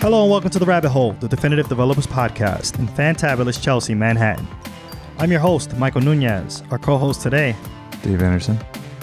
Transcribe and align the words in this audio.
Hello 0.00 0.22
and 0.22 0.30
welcome 0.30 0.50
to 0.50 0.60
The 0.60 0.64
Rabbit 0.64 0.90
Hole, 0.90 1.12
the 1.14 1.26
definitive 1.26 1.68
developers 1.68 2.06
podcast 2.06 2.78
in 2.78 2.86
fantabulous 2.86 3.60
Chelsea, 3.60 3.96
Manhattan. 3.96 4.46
I'm 5.18 5.32
your 5.32 5.40
host, 5.40 5.76
Michael 5.76 6.02
Nunez, 6.02 6.62
our 6.70 6.78
co 6.78 6.98
host 6.98 7.20
today, 7.20 7.56
Dave 8.02 8.22
Anderson. 8.22 8.58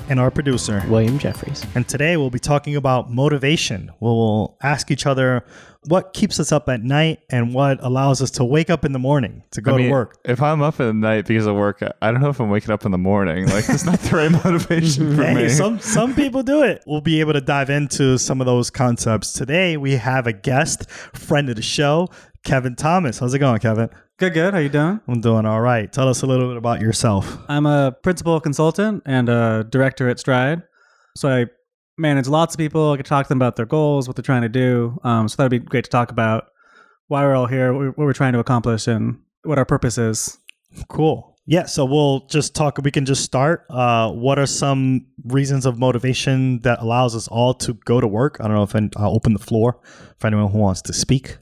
And 0.09 0.19
our 0.19 0.31
producer. 0.31 0.83
William 0.87 1.17
Jeffries. 1.19 1.65
And 1.75 1.87
today 1.87 2.17
we'll 2.17 2.29
be 2.29 2.39
talking 2.39 2.75
about 2.75 3.11
motivation. 3.11 3.91
We'll 3.99 4.57
ask 4.61 4.91
each 4.91 5.05
other 5.05 5.45
what 5.87 6.13
keeps 6.13 6.39
us 6.39 6.51
up 6.51 6.67
at 6.67 6.81
night 6.83 7.19
and 7.29 7.53
what 7.53 7.77
allows 7.83 8.21
us 8.21 8.31
to 8.31 8.43
wake 8.43 8.69
up 8.71 8.85
in 8.85 8.91
the 8.91 8.97
morning 8.99 9.43
to 9.51 9.61
go 9.61 9.75
I 9.75 9.77
mean, 9.77 9.85
to 9.87 9.91
work. 9.91 10.17
If 10.25 10.41
I'm 10.41 10.61
up 10.61 10.79
at 10.79 10.95
night 10.95 11.27
because 11.27 11.45
of 11.45 11.55
work, 11.55 11.83
I 12.01 12.11
don't 12.11 12.21
know 12.21 12.29
if 12.29 12.39
I'm 12.39 12.49
waking 12.49 12.71
up 12.71 12.85
in 12.85 12.91
the 12.91 12.97
morning. 12.97 13.47
Like, 13.47 13.65
that's 13.67 13.85
not 13.85 13.99
the 13.99 14.15
right 14.17 14.31
motivation 14.45 15.15
for 15.15 15.23
Hey, 15.23 15.33
me. 15.35 15.49
some 15.49 15.79
some 15.79 16.15
people 16.15 16.41
do 16.43 16.63
it. 16.63 16.83
We'll 16.87 17.01
be 17.01 17.19
able 17.19 17.33
to 17.33 17.41
dive 17.41 17.69
into 17.69 18.17
some 18.17 18.41
of 18.41 18.47
those 18.47 18.69
concepts 18.71 19.33
today. 19.33 19.77
We 19.77 19.91
have 19.93 20.25
a 20.27 20.33
guest, 20.33 20.89
friend 20.89 21.49
of 21.49 21.55
the 21.55 21.61
show, 21.61 22.09
Kevin 22.43 22.75
Thomas. 22.75 23.19
How's 23.19 23.33
it 23.35 23.39
going, 23.39 23.59
Kevin? 23.59 23.89
Good, 24.17 24.33
good. 24.33 24.53
How 24.53 24.59
you 24.61 24.69
doing? 24.69 25.01
I'm 25.09 25.19
doing 25.19 25.45
all 25.45 25.59
right. 25.59 25.91
Tell 25.91 26.07
us 26.07 26.21
a 26.21 26.25
little 26.25 26.47
bit 26.47 26.55
about 26.57 26.79
yourself. 26.79 27.37
I'm 27.49 27.65
a 27.65 27.91
principal 28.01 28.39
consultant 28.39 29.03
and 29.05 29.27
a 29.27 29.65
director 29.69 30.07
at 30.07 30.19
Stride. 30.19 30.63
So 31.17 31.27
I 31.29 31.45
manage 31.97 32.27
lots 32.27 32.55
of 32.55 32.57
people. 32.59 32.91
I 32.93 32.95
can 32.95 33.05
talk 33.05 33.25
to 33.25 33.29
them 33.29 33.39
about 33.39 33.57
their 33.57 33.65
goals, 33.65 34.07
what 34.07 34.15
they're 34.15 34.23
trying 34.23 34.43
to 34.43 34.49
do. 34.49 34.97
Um, 35.03 35.27
so 35.27 35.35
that'd 35.35 35.49
be 35.51 35.59
great 35.59 35.83
to 35.83 35.89
talk 35.89 36.11
about 36.11 36.45
why 37.07 37.23
we're 37.23 37.35
all 37.35 37.47
here, 37.47 37.73
what 37.73 37.97
we're, 37.97 38.13
trying 38.13 38.31
to 38.33 38.39
accomplish, 38.39 38.87
and 38.87 39.19
what 39.43 39.57
our 39.57 39.65
purpose 39.65 39.97
is. 39.97 40.37
Cool. 40.87 41.37
Yeah, 41.45 41.65
so 41.65 41.83
we'll 41.83 42.25
just 42.27 42.55
talk. 42.55 42.79
We 42.83 42.91
can 42.91 43.05
just 43.05 43.23
start. 43.23 43.65
Uh, 43.69 44.11
what 44.11 44.39
are 44.39 44.47
some 44.47 45.07
reasons 45.25 45.65
of 45.65 45.77
motivation 45.77 46.59
that 46.61 46.79
allows 46.81 47.15
us 47.17 47.27
all 47.27 47.53
to 47.55 47.73
go 47.85 47.99
to 47.99 48.07
work? 48.07 48.37
I 48.39 48.47
don't 48.47 48.55
know 48.55 48.63
if 48.63 48.75
I'll 48.97 49.13
open 49.13 49.33
the 49.33 49.39
floor 49.39 49.79
for 50.19 50.27
anyone 50.27 50.49
who 50.51 50.57
wants 50.57 50.81
to 50.83 50.93
speak, 50.93 51.37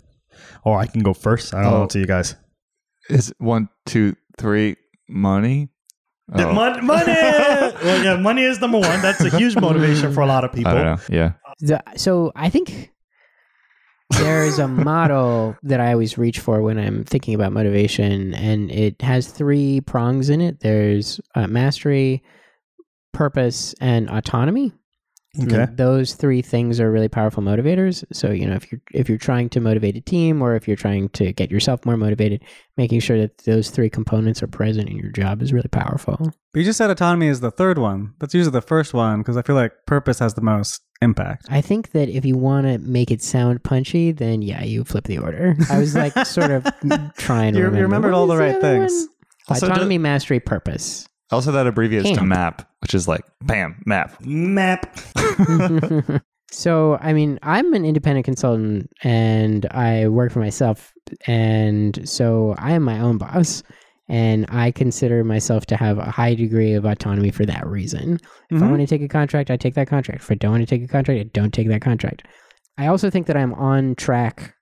or 0.65 0.77
I 0.79 0.87
can 0.87 1.03
go 1.03 1.13
first. 1.13 1.53
I 1.53 1.61
don't 1.61 1.71
know 1.71 1.83
Oh. 1.83 1.87
to 1.87 1.99
you 1.99 2.05
guys. 2.07 2.35
Is 3.09 3.33
one, 3.37 3.69
two, 3.85 4.15
three, 4.37 4.77
money? 5.09 5.69
Oh, 6.33 6.53
mon- 6.53 6.85
money. 6.85 7.05
well, 7.11 8.03
yeah, 8.03 8.15
money 8.15 8.43
is 8.43 8.59
number 8.61 8.79
one. 8.79 9.01
That's 9.01 9.21
a 9.21 9.37
huge 9.37 9.55
motivation 9.57 10.13
for 10.13 10.21
a 10.21 10.25
lot 10.25 10.43
of 10.43 10.53
people. 10.53 10.71
I 10.71 10.75
don't 10.75 10.85
know. 10.85 10.99
Yeah. 11.09 11.33
The- 11.59 11.83
so 11.97 12.31
I 12.35 12.49
think 12.49 12.91
there's 14.11 14.59
a 14.59 14.67
model 14.67 15.57
that 15.63 15.79
I 15.79 15.91
always 15.91 16.17
reach 16.17 16.39
for 16.39 16.61
when 16.61 16.77
I'm 16.77 17.03
thinking 17.03 17.33
about 17.35 17.51
motivation, 17.51 18.33
and 18.33 18.71
it 18.71 19.01
has 19.01 19.27
three 19.27 19.81
prongs 19.81 20.29
in 20.29 20.39
it. 20.39 20.61
There's 20.61 21.19
uh, 21.35 21.47
mastery, 21.47 22.23
purpose, 23.11 23.75
and 23.81 24.09
autonomy. 24.09 24.71
Okay. 25.41 25.63
And 25.63 25.77
those 25.77 26.13
three 26.13 26.43
things 26.43 26.79
are 26.79 26.91
really 26.91 27.07
powerful 27.07 27.41
motivators. 27.41 28.03
So 28.13 28.29
you 28.29 28.45
know, 28.45 28.53
if 28.55 28.71
you're 28.71 28.81
if 28.93 29.09
you're 29.09 29.17
trying 29.17 29.49
to 29.49 29.59
motivate 29.59 29.95
a 29.95 30.01
team, 30.01 30.41
or 30.43 30.55
if 30.55 30.67
you're 30.67 30.77
trying 30.77 31.09
to 31.09 31.33
get 31.33 31.49
yourself 31.49 31.85
more 31.85 31.97
motivated, 31.97 32.43
making 32.77 32.99
sure 32.99 33.17
that 33.17 33.39
those 33.39 33.71
three 33.71 33.89
components 33.89 34.43
are 34.43 34.47
present 34.47 34.89
in 34.89 34.97
your 34.97 35.09
job 35.11 35.41
is 35.41 35.51
really 35.51 35.69
powerful. 35.69 36.17
But 36.19 36.59
you 36.59 36.63
just 36.65 36.77
said 36.77 36.91
autonomy 36.91 37.27
is 37.27 37.39
the 37.39 37.49
third 37.49 37.79
one. 37.79 38.13
That's 38.19 38.35
usually 38.35 38.51
the 38.51 38.61
first 38.61 38.93
one 38.93 39.19
because 39.21 39.35
I 39.37 39.41
feel 39.41 39.55
like 39.55 39.71
purpose 39.87 40.19
has 40.19 40.35
the 40.35 40.41
most 40.41 40.83
impact. 41.01 41.47
I 41.49 41.61
think 41.61 41.91
that 41.93 42.09
if 42.09 42.23
you 42.25 42.37
want 42.37 42.67
to 42.67 42.77
make 42.77 43.09
it 43.09 43.21
sound 43.23 43.63
punchy, 43.63 44.11
then 44.11 44.43
yeah, 44.43 44.63
you 44.63 44.83
flip 44.83 45.05
the 45.05 45.17
order. 45.17 45.55
I 45.69 45.79
was 45.79 45.95
like 45.95 46.13
sort 46.27 46.51
of 46.51 46.63
trying 47.17 47.53
to 47.53 47.57
You- 47.59 47.63
you 47.65 47.69
remember. 47.71 47.81
remembered 47.81 48.13
all 48.13 48.27
the 48.27 48.37
right 48.37 48.61
things. 48.61 49.07
Also, 49.49 49.65
Autonomy, 49.65 49.97
mastery, 49.97 50.39
purpose. 50.39 51.07
Also, 51.33 51.51
that 51.51 51.67
abbreviates 51.67 52.11
to 52.11 52.23
MAP, 52.23 52.67
which 52.81 52.93
is 52.93 53.07
like, 53.07 53.23
bam, 53.41 53.81
MAP. 53.85 54.21
Map. 54.21 54.97
so, 56.51 56.97
I 57.01 57.13
mean, 57.13 57.39
I'm 57.43 57.73
an 57.73 57.85
independent 57.85 58.25
consultant 58.25 58.89
and 59.03 59.65
I 59.71 60.07
work 60.07 60.31
for 60.31 60.39
myself. 60.39 60.93
And 61.27 62.07
so 62.07 62.55
I 62.57 62.71
am 62.73 62.83
my 62.83 62.99
own 62.99 63.17
boss. 63.17 63.63
And 64.09 64.45
I 64.49 64.71
consider 64.71 65.23
myself 65.23 65.65
to 65.67 65.77
have 65.77 65.97
a 65.97 66.11
high 66.11 66.35
degree 66.35 66.73
of 66.73 66.85
autonomy 66.85 67.31
for 67.31 67.45
that 67.45 67.65
reason. 67.65 68.19
If 68.49 68.61
I 68.61 68.65
Mhm. 68.65 68.69
want 68.69 68.81
to 68.81 68.87
take 68.87 69.01
a 69.01 69.07
contract, 69.07 69.49
I 69.49 69.55
take 69.57 69.75
that 69.75 69.87
contract. 69.87 70.21
If 70.21 70.29
I 70.31 70.35
don't 70.35 70.51
want 70.51 70.61
to 70.61 70.67
take 70.67 70.83
a 70.83 70.91
contract, 70.91 71.19
I 71.19 71.23
don't 71.33 71.53
take 71.53 71.69
that 71.69 71.81
contract. 71.81 72.27
I 72.77 72.87
also 72.87 73.09
think 73.09 73.27
that 73.27 73.37
I'm 73.37 73.53
on 73.53 73.95
track 73.95 74.53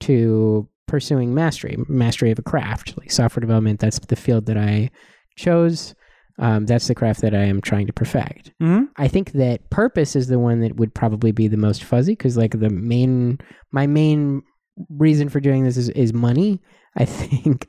to 0.00 0.68
pursuing 0.88 1.32
mastery, 1.32 1.76
mastery 1.88 2.32
of 2.32 2.38
a 2.40 2.42
craft, 2.42 2.98
like 2.98 3.10
software 3.12 3.40
development. 3.40 3.78
That's 3.78 3.98
the 4.00 4.16
field 4.16 4.46
that 4.46 4.58
I 4.58 4.90
chose. 5.36 5.94
Um, 6.38 6.66
that's 6.66 6.86
the 6.86 6.94
craft 6.94 7.20
that 7.22 7.34
I 7.34 7.44
am 7.44 7.60
trying 7.60 7.86
to 7.88 7.92
perfect. 7.92 8.52
hmm 8.60 8.84
I 8.96 9.08
think 9.08 9.32
that 9.32 9.68
purpose 9.70 10.14
is 10.14 10.28
the 10.28 10.38
one 10.38 10.60
that 10.60 10.76
would 10.76 10.94
probably 10.94 11.32
be 11.32 11.48
the 11.48 11.56
most 11.56 11.82
fuzzy 11.82 12.12
because, 12.12 12.36
like, 12.36 12.58
the 12.58 12.70
main, 12.70 13.38
my 13.72 13.86
main 13.86 14.42
reason 14.90 15.28
for 15.28 15.40
doing 15.40 15.64
this 15.64 15.76
is, 15.76 15.88
is 15.90 16.12
money. 16.12 16.60
I 16.96 17.04
think 17.06 17.68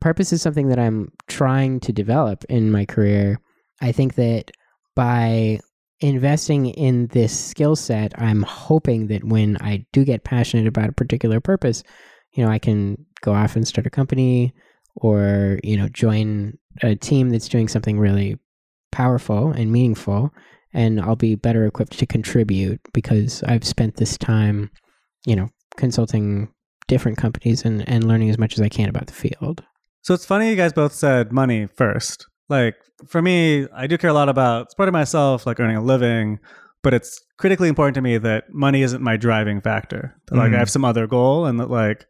purpose 0.00 0.32
is 0.32 0.40
something 0.40 0.68
that 0.68 0.78
I'm 0.78 1.12
trying 1.26 1.80
to 1.80 1.92
develop 1.92 2.44
in 2.48 2.72
my 2.72 2.84
career. 2.84 3.40
I 3.80 3.92
think 3.92 4.14
that 4.14 4.50
by 4.94 5.60
investing 6.00 6.66
in 6.66 7.08
this 7.08 7.38
skill 7.38 7.76
set, 7.76 8.12
I'm 8.20 8.42
hoping 8.42 9.08
that 9.08 9.24
when 9.24 9.56
I 9.60 9.84
do 9.92 10.04
get 10.04 10.24
passionate 10.24 10.66
about 10.66 10.88
a 10.88 10.92
particular 10.92 11.40
purpose, 11.40 11.82
you 12.32 12.44
know, 12.44 12.50
I 12.50 12.58
can 12.58 13.04
go 13.20 13.34
off 13.34 13.56
and 13.56 13.66
start 13.66 13.86
a 13.86 13.90
company 13.90 14.54
or, 15.00 15.58
you 15.62 15.76
know, 15.76 15.88
join 15.88 16.58
a 16.82 16.94
team 16.94 17.30
that's 17.30 17.48
doing 17.48 17.68
something 17.68 17.98
really 17.98 18.38
powerful 18.92 19.50
and 19.50 19.70
meaningful 19.72 20.32
and 20.72 21.00
I'll 21.00 21.16
be 21.16 21.34
better 21.34 21.66
equipped 21.66 21.98
to 21.98 22.06
contribute 22.06 22.80
because 22.92 23.42
I've 23.44 23.64
spent 23.64 23.96
this 23.96 24.18
time, 24.18 24.70
you 25.26 25.34
know, 25.34 25.48
consulting 25.76 26.48
different 26.86 27.18
companies 27.18 27.64
and, 27.64 27.88
and 27.88 28.04
learning 28.04 28.30
as 28.30 28.38
much 28.38 28.54
as 28.54 28.60
I 28.60 28.68
can 28.68 28.88
about 28.88 29.06
the 29.06 29.12
field. 29.12 29.64
So 30.02 30.14
it's 30.14 30.24
funny 30.24 30.50
you 30.50 30.56
guys 30.56 30.72
both 30.72 30.92
said 30.92 31.32
money 31.32 31.66
first. 31.66 32.26
Like 32.48 32.76
for 33.06 33.20
me, 33.20 33.66
I 33.74 33.86
do 33.86 33.98
care 33.98 34.10
a 34.10 34.14
lot 34.14 34.28
about 34.28 34.70
supporting 34.70 34.92
myself, 34.92 35.46
like 35.46 35.60
earning 35.60 35.76
a 35.76 35.82
living, 35.82 36.38
but 36.82 36.94
it's 36.94 37.20
critically 37.38 37.68
important 37.68 37.94
to 37.96 38.00
me 38.00 38.18
that 38.18 38.44
money 38.52 38.82
isn't 38.82 39.02
my 39.02 39.16
driving 39.16 39.60
factor. 39.60 40.14
That, 40.28 40.36
Like. 40.36 40.44
I 40.44 40.48
mm-hmm. 40.48 40.58
have 40.58 40.70
some 40.70 40.84
other 40.84 41.06
goal 41.06 41.46
and 41.46 41.60
that 41.60 41.70
like 41.70 42.06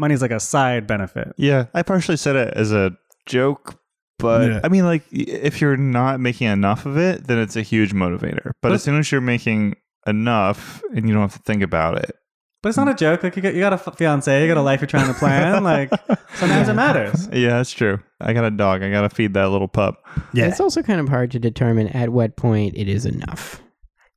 money 0.00 0.14
is 0.14 0.22
like 0.22 0.30
a 0.32 0.40
side 0.40 0.86
benefit. 0.86 1.32
Yeah. 1.36 1.66
I 1.74 1.82
partially 1.82 2.16
said 2.16 2.34
it 2.34 2.54
as 2.54 2.72
a 2.72 2.92
joke, 3.26 3.78
but 4.18 4.48
Yeah. 4.50 4.60
I 4.64 4.68
mean, 4.68 4.84
like, 4.84 5.04
if 5.12 5.60
you're 5.60 5.76
not 5.76 6.18
making 6.18 6.48
enough 6.48 6.86
of 6.86 6.96
it, 6.96 7.26
then 7.28 7.38
it's 7.38 7.54
a 7.54 7.62
huge 7.62 7.92
motivator. 7.92 8.46
But 8.62 8.70
But- 8.70 8.72
as 8.72 8.82
soon 8.82 8.98
as 8.98 9.12
you're 9.12 9.20
making 9.20 9.76
enough 10.06 10.82
and 10.94 11.06
you 11.06 11.12
don't 11.14 11.22
have 11.22 11.34
to 11.34 11.42
think 11.44 11.62
about 11.62 11.98
it, 11.98 12.16
But 12.62 12.70
it's 12.70 12.78
not 12.78 12.88
a 12.88 12.94
joke. 12.94 13.22
Like 13.22 13.36
you 13.36 13.42
got, 13.42 13.54
you 13.54 13.60
got 13.60 13.72
a 13.72 13.76
f- 13.76 13.96
fiance, 13.96 14.42
you 14.42 14.46
got 14.48 14.58
a 14.58 14.62
life 14.62 14.80
you're 14.82 14.88
trying 14.88 15.06
to 15.06 15.14
plan. 15.18 15.62
like 15.72 15.90
sometimes 16.34 16.68
it 16.68 16.74
matters. 16.74 17.26
yeah, 17.32 17.50
that's 17.56 17.70
true. 17.70 18.00
I 18.20 18.32
got 18.34 18.44
a 18.44 18.50
dog. 18.50 18.82
I 18.82 18.90
got 18.90 19.02
to 19.02 19.08
feed 19.08 19.32
that 19.34 19.48
little 19.50 19.68
pup. 19.68 20.02
Yeah. 20.34 20.46
It's 20.46 20.60
also 20.60 20.82
kind 20.82 21.00
of 21.00 21.08
hard 21.08 21.30
to 21.30 21.38
determine 21.38 21.88
at 21.88 22.10
what 22.10 22.36
point 22.36 22.74
it 22.76 22.86
is 22.88 23.06
enough, 23.06 23.62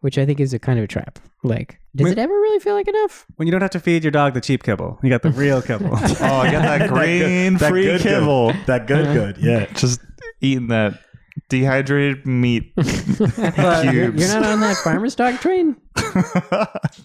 which 0.03 0.17
I 0.17 0.25
think 0.25 0.39
is 0.39 0.53
a 0.53 0.59
kind 0.59 0.77
of 0.79 0.83
a 0.83 0.87
trap. 0.87 1.17
Like, 1.43 1.79
does 1.95 2.05
Wait- 2.05 2.11
it 2.13 2.17
ever 2.19 2.33
really 2.33 2.59
feel 2.59 2.73
like 2.75 2.87
enough? 2.87 3.25
When 3.37 3.47
you 3.47 3.51
don't 3.51 3.61
have 3.61 3.71
to 3.71 3.79
feed 3.79 4.03
your 4.03 4.11
dog 4.11 4.33
the 4.33 4.41
cheap 4.41 4.63
kibble, 4.63 4.99
you 5.01 5.09
got 5.09 5.21
the 5.21 5.29
real 5.43 5.61
kibble. 5.61 5.87
Oh, 5.97 6.39
I 6.39 6.51
got 6.51 6.61
that 6.61 6.89
green 6.93 7.55
That 7.57 7.69
free 7.69 7.83
good, 7.83 8.01
good. 8.01 8.19
kibble. 8.19 8.53
That 8.65 8.85
good, 8.87 9.05
Uh-huh. 9.05 9.13
good. 9.13 9.37
Yeah. 9.37 9.65
Just 9.73 10.01
eating 10.41 10.67
that 10.67 10.99
dehydrated 11.49 12.27
meat 12.27 12.71
you're, 12.77 14.13
you're 14.15 14.27
not 14.27 14.43
on 14.45 14.59
that 14.59 14.77
farmer's 14.83 15.15
dog 15.15 15.39
train? 15.39 15.75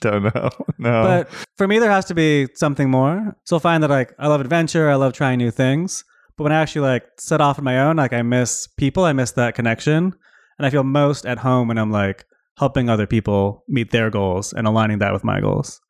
Don't 0.00 0.25
know. 0.34 0.50
No. 0.78 1.03
But 1.03 1.28
for 1.56 1.66
me, 1.66 1.78
there 1.78 1.91
has 1.91 2.04
to 2.06 2.14
be 2.14 2.48
something 2.54 2.91
more. 2.91 3.37
So 3.44 3.56
I'll 3.56 3.60
find 3.60 3.82
that 3.82 3.91
like 3.91 4.12
I 4.19 4.28
love 4.28 4.41
adventure, 4.41 4.91
I 4.91 4.97
love 4.97 5.12
trying 5.12 5.38
new 5.38 5.50
things. 5.50 6.04
But 6.37 6.44
when 6.44 6.53
I 6.53 6.60
actually 6.60 6.82
like 6.82 7.04
set 7.19 7.41
off 7.41 7.58
on 7.58 7.64
my 7.64 7.78
own, 7.81 7.97
like 7.97 8.12
I 8.12 8.22
miss 8.22 8.66
people, 8.76 9.04
I 9.04 9.12
miss 9.12 9.32
that 9.32 9.54
connection, 9.54 10.14
and 10.58 10.66
I 10.66 10.70
feel 10.70 10.84
most 10.84 11.26
at 11.26 11.38
home 11.38 11.69
when 11.69 11.78
I'm 11.78 11.91
like 11.91 12.25
helping 12.58 12.88
other 12.88 13.06
people 13.06 13.64
meet 13.69 13.91
their 13.91 14.10
goals 14.10 14.52
and 14.52 14.66
aligning 14.66 14.98
that 14.98 15.12
with 15.12 15.24
my 15.24 15.41
goals. 15.41 15.80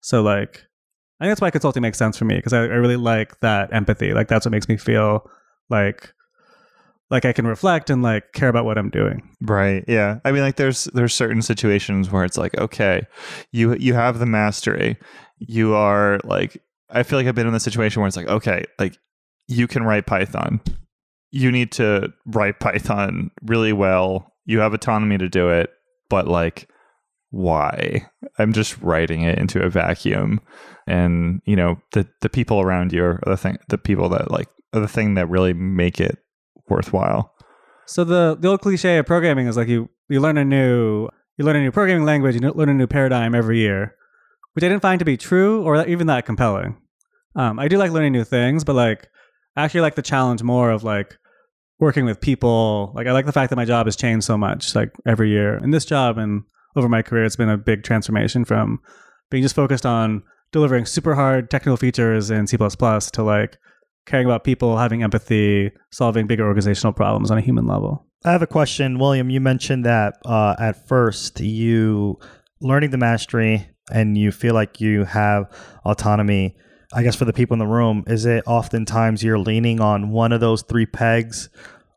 So 0.00 0.22
like, 0.22 0.66
I 1.20 1.24
think 1.24 1.30
that's 1.30 1.40
why 1.40 1.50
consulting 1.50 1.82
makes 1.82 1.98
sense 1.98 2.18
for 2.18 2.24
me 2.24 2.36
because 2.36 2.52
I, 2.52 2.58
I 2.62 2.76
really 2.76 2.96
like 2.96 3.40
that 3.40 3.72
empathy. 3.72 4.12
Like 4.12 4.28
that's 4.28 4.44
what 4.44 4.50
makes 4.52 4.68
me 4.68 4.76
feel 4.76 5.28
like 5.70 6.12
like 7.12 7.26
I 7.26 7.32
can 7.34 7.46
reflect 7.46 7.90
and 7.90 8.02
like 8.02 8.32
care 8.32 8.48
about 8.48 8.64
what 8.64 8.78
I'm 8.78 8.88
doing. 8.88 9.28
Right. 9.42 9.84
Yeah. 9.86 10.18
I 10.24 10.32
mean, 10.32 10.40
like, 10.40 10.56
there's 10.56 10.84
there's 10.94 11.14
certain 11.14 11.42
situations 11.42 12.10
where 12.10 12.24
it's 12.24 12.38
like, 12.38 12.56
okay, 12.58 13.06
you 13.52 13.74
you 13.76 13.92
have 13.92 14.18
the 14.18 14.26
mastery. 14.26 14.96
You 15.38 15.74
are 15.74 16.20
like, 16.24 16.60
I 16.88 17.02
feel 17.02 17.18
like 17.18 17.26
I've 17.26 17.34
been 17.34 17.46
in 17.46 17.52
the 17.52 17.60
situation 17.60 18.00
where 18.00 18.08
it's 18.08 18.16
like, 18.16 18.28
okay, 18.28 18.64
like 18.78 18.96
you 19.46 19.66
can 19.66 19.84
write 19.84 20.06
Python. 20.06 20.60
You 21.30 21.52
need 21.52 21.70
to 21.72 22.12
write 22.26 22.60
Python 22.60 23.30
really 23.42 23.74
well. 23.74 24.32
You 24.46 24.60
have 24.60 24.72
autonomy 24.72 25.18
to 25.18 25.28
do 25.28 25.50
it, 25.50 25.70
but 26.12 26.28
like, 26.28 26.68
why? 27.30 28.06
I'm 28.38 28.52
just 28.52 28.76
writing 28.82 29.22
it 29.22 29.38
into 29.38 29.62
a 29.62 29.70
vacuum, 29.70 30.40
and 30.86 31.40
you 31.46 31.56
know, 31.56 31.80
the 31.92 32.06
the 32.20 32.28
people 32.28 32.60
around 32.60 32.92
you 32.92 33.02
are 33.02 33.20
the 33.24 33.38
thing, 33.38 33.56
the 33.68 33.78
people 33.78 34.10
that 34.10 34.30
like 34.30 34.48
are 34.74 34.80
the 34.80 34.88
thing 34.88 35.14
that 35.14 35.30
really 35.30 35.54
make 35.54 36.00
it 36.00 36.18
worthwhile. 36.68 37.32
So 37.86 38.04
the 38.04 38.36
the 38.38 38.48
old 38.48 38.60
cliche 38.60 38.98
of 38.98 39.06
programming 39.06 39.46
is 39.46 39.56
like 39.56 39.68
you 39.68 39.88
you 40.10 40.20
learn 40.20 40.36
a 40.36 40.44
new 40.44 41.08
you 41.38 41.44
learn 41.46 41.56
a 41.56 41.62
new 41.62 41.72
programming 41.72 42.04
language, 42.04 42.34
you 42.34 42.40
learn 42.40 42.68
a 42.68 42.74
new 42.74 42.86
paradigm 42.86 43.34
every 43.34 43.58
year. 43.58 43.96
which 44.52 44.64
I 44.64 44.68
didn't 44.68 44.82
find 44.82 44.98
to 44.98 45.04
be 45.06 45.16
true 45.16 45.62
or 45.62 45.86
even 45.86 46.06
that 46.08 46.26
compelling. 46.26 46.76
Um, 47.34 47.58
I 47.58 47.68
do 47.68 47.78
like 47.78 47.90
learning 47.90 48.12
new 48.12 48.24
things, 48.24 48.64
but 48.64 48.76
like 48.76 49.08
I 49.56 49.64
actually 49.64 49.80
like 49.80 49.94
the 49.94 50.02
challenge 50.02 50.42
more 50.42 50.70
of 50.70 50.84
like 50.84 51.16
working 51.82 52.04
with 52.04 52.20
people. 52.20 52.92
Like 52.94 53.08
I 53.08 53.12
like 53.12 53.26
the 53.26 53.32
fact 53.32 53.50
that 53.50 53.56
my 53.56 53.64
job 53.64 53.86
has 53.86 53.96
changed 53.96 54.24
so 54.24 54.38
much, 54.38 54.74
like 54.74 54.92
every 55.04 55.30
year. 55.30 55.58
In 55.58 55.72
this 55.72 55.84
job 55.84 56.16
and 56.16 56.44
over 56.76 56.88
my 56.88 57.02
career, 57.02 57.24
it's 57.24 57.36
been 57.36 57.48
a 57.48 57.58
big 57.58 57.82
transformation 57.82 58.44
from 58.44 58.80
being 59.30 59.42
just 59.42 59.56
focused 59.56 59.84
on 59.84 60.22
delivering 60.52 60.86
super 60.86 61.16
hard 61.16 61.50
technical 61.50 61.76
features 61.76 62.30
in 62.30 62.46
C 62.46 62.56
to 62.56 63.22
like 63.22 63.58
caring 64.06 64.26
about 64.26 64.44
people, 64.44 64.78
having 64.78 65.02
empathy, 65.02 65.72
solving 65.90 66.28
bigger 66.28 66.46
organizational 66.46 66.92
problems 66.92 67.32
on 67.32 67.38
a 67.38 67.40
human 67.42 67.66
level. 67.66 68.06
I 68.24 68.30
have 68.30 68.42
a 68.42 68.46
question, 68.46 69.00
William. 69.00 69.28
You 69.28 69.40
mentioned 69.40 69.84
that 69.84 70.14
uh, 70.24 70.54
at 70.60 70.86
first 70.86 71.40
you 71.40 72.18
learning 72.60 72.90
the 72.90 72.98
mastery 72.98 73.68
and 73.90 74.16
you 74.16 74.30
feel 74.30 74.54
like 74.54 74.80
you 74.80 75.04
have 75.04 75.52
autonomy. 75.84 76.54
I 76.94 77.02
guess 77.02 77.16
for 77.16 77.24
the 77.24 77.32
people 77.32 77.54
in 77.54 77.58
the 77.58 77.66
room, 77.66 78.04
is 78.06 78.26
it 78.26 78.44
oftentimes 78.46 79.24
you're 79.24 79.38
leaning 79.38 79.80
on 79.80 80.10
one 80.10 80.30
of 80.30 80.40
those 80.40 80.62
three 80.62 80.86
pegs 80.86 81.48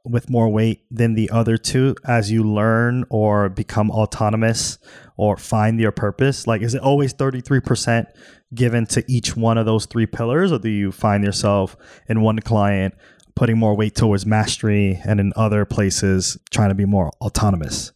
with 0.05 0.29
more 0.29 0.49
weight 0.49 0.85
than 0.91 1.15
the 1.15 1.29
other 1.29 1.57
two 1.57 1.95
as 2.05 2.31
you 2.31 2.43
learn 2.43 3.05
or 3.09 3.49
become 3.49 3.89
autonomous 3.91 4.77
or 5.17 5.35
find 5.35 5.79
your 5.79 5.91
purpose? 5.91 6.47
Like, 6.47 6.61
is 6.61 6.75
it 6.75 6.81
always 6.81 7.13
33% 7.13 8.05
given 8.53 8.85
to 8.87 9.03
each 9.07 9.35
one 9.35 9.57
of 9.57 9.65
those 9.65 9.85
three 9.85 10.05
pillars, 10.05 10.51
or 10.51 10.59
do 10.59 10.69
you 10.69 10.91
find 10.91 11.23
yourself 11.23 11.75
in 12.07 12.21
one 12.21 12.39
client 12.39 12.93
putting 13.35 13.57
more 13.57 13.75
weight 13.75 13.95
towards 13.95 14.25
mastery 14.25 15.01
and 15.05 15.19
in 15.19 15.33
other 15.35 15.65
places 15.65 16.37
trying 16.51 16.69
to 16.69 16.75
be 16.75 16.85
more 16.85 17.11
autonomous? 17.21 17.91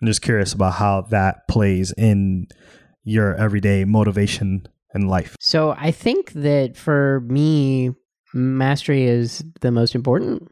I'm 0.00 0.06
just 0.06 0.22
curious 0.22 0.52
about 0.52 0.74
how 0.74 1.02
that 1.10 1.48
plays 1.48 1.92
in 1.96 2.48
your 3.04 3.34
everyday 3.36 3.84
motivation 3.84 4.66
in 4.94 5.08
life. 5.08 5.36
So 5.40 5.74
I 5.78 5.90
think 5.90 6.32
that 6.32 6.76
for 6.76 7.20
me, 7.26 7.92
mastery 8.32 9.04
is 9.04 9.44
the 9.60 9.70
most 9.70 9.94
important. 9.94 10.50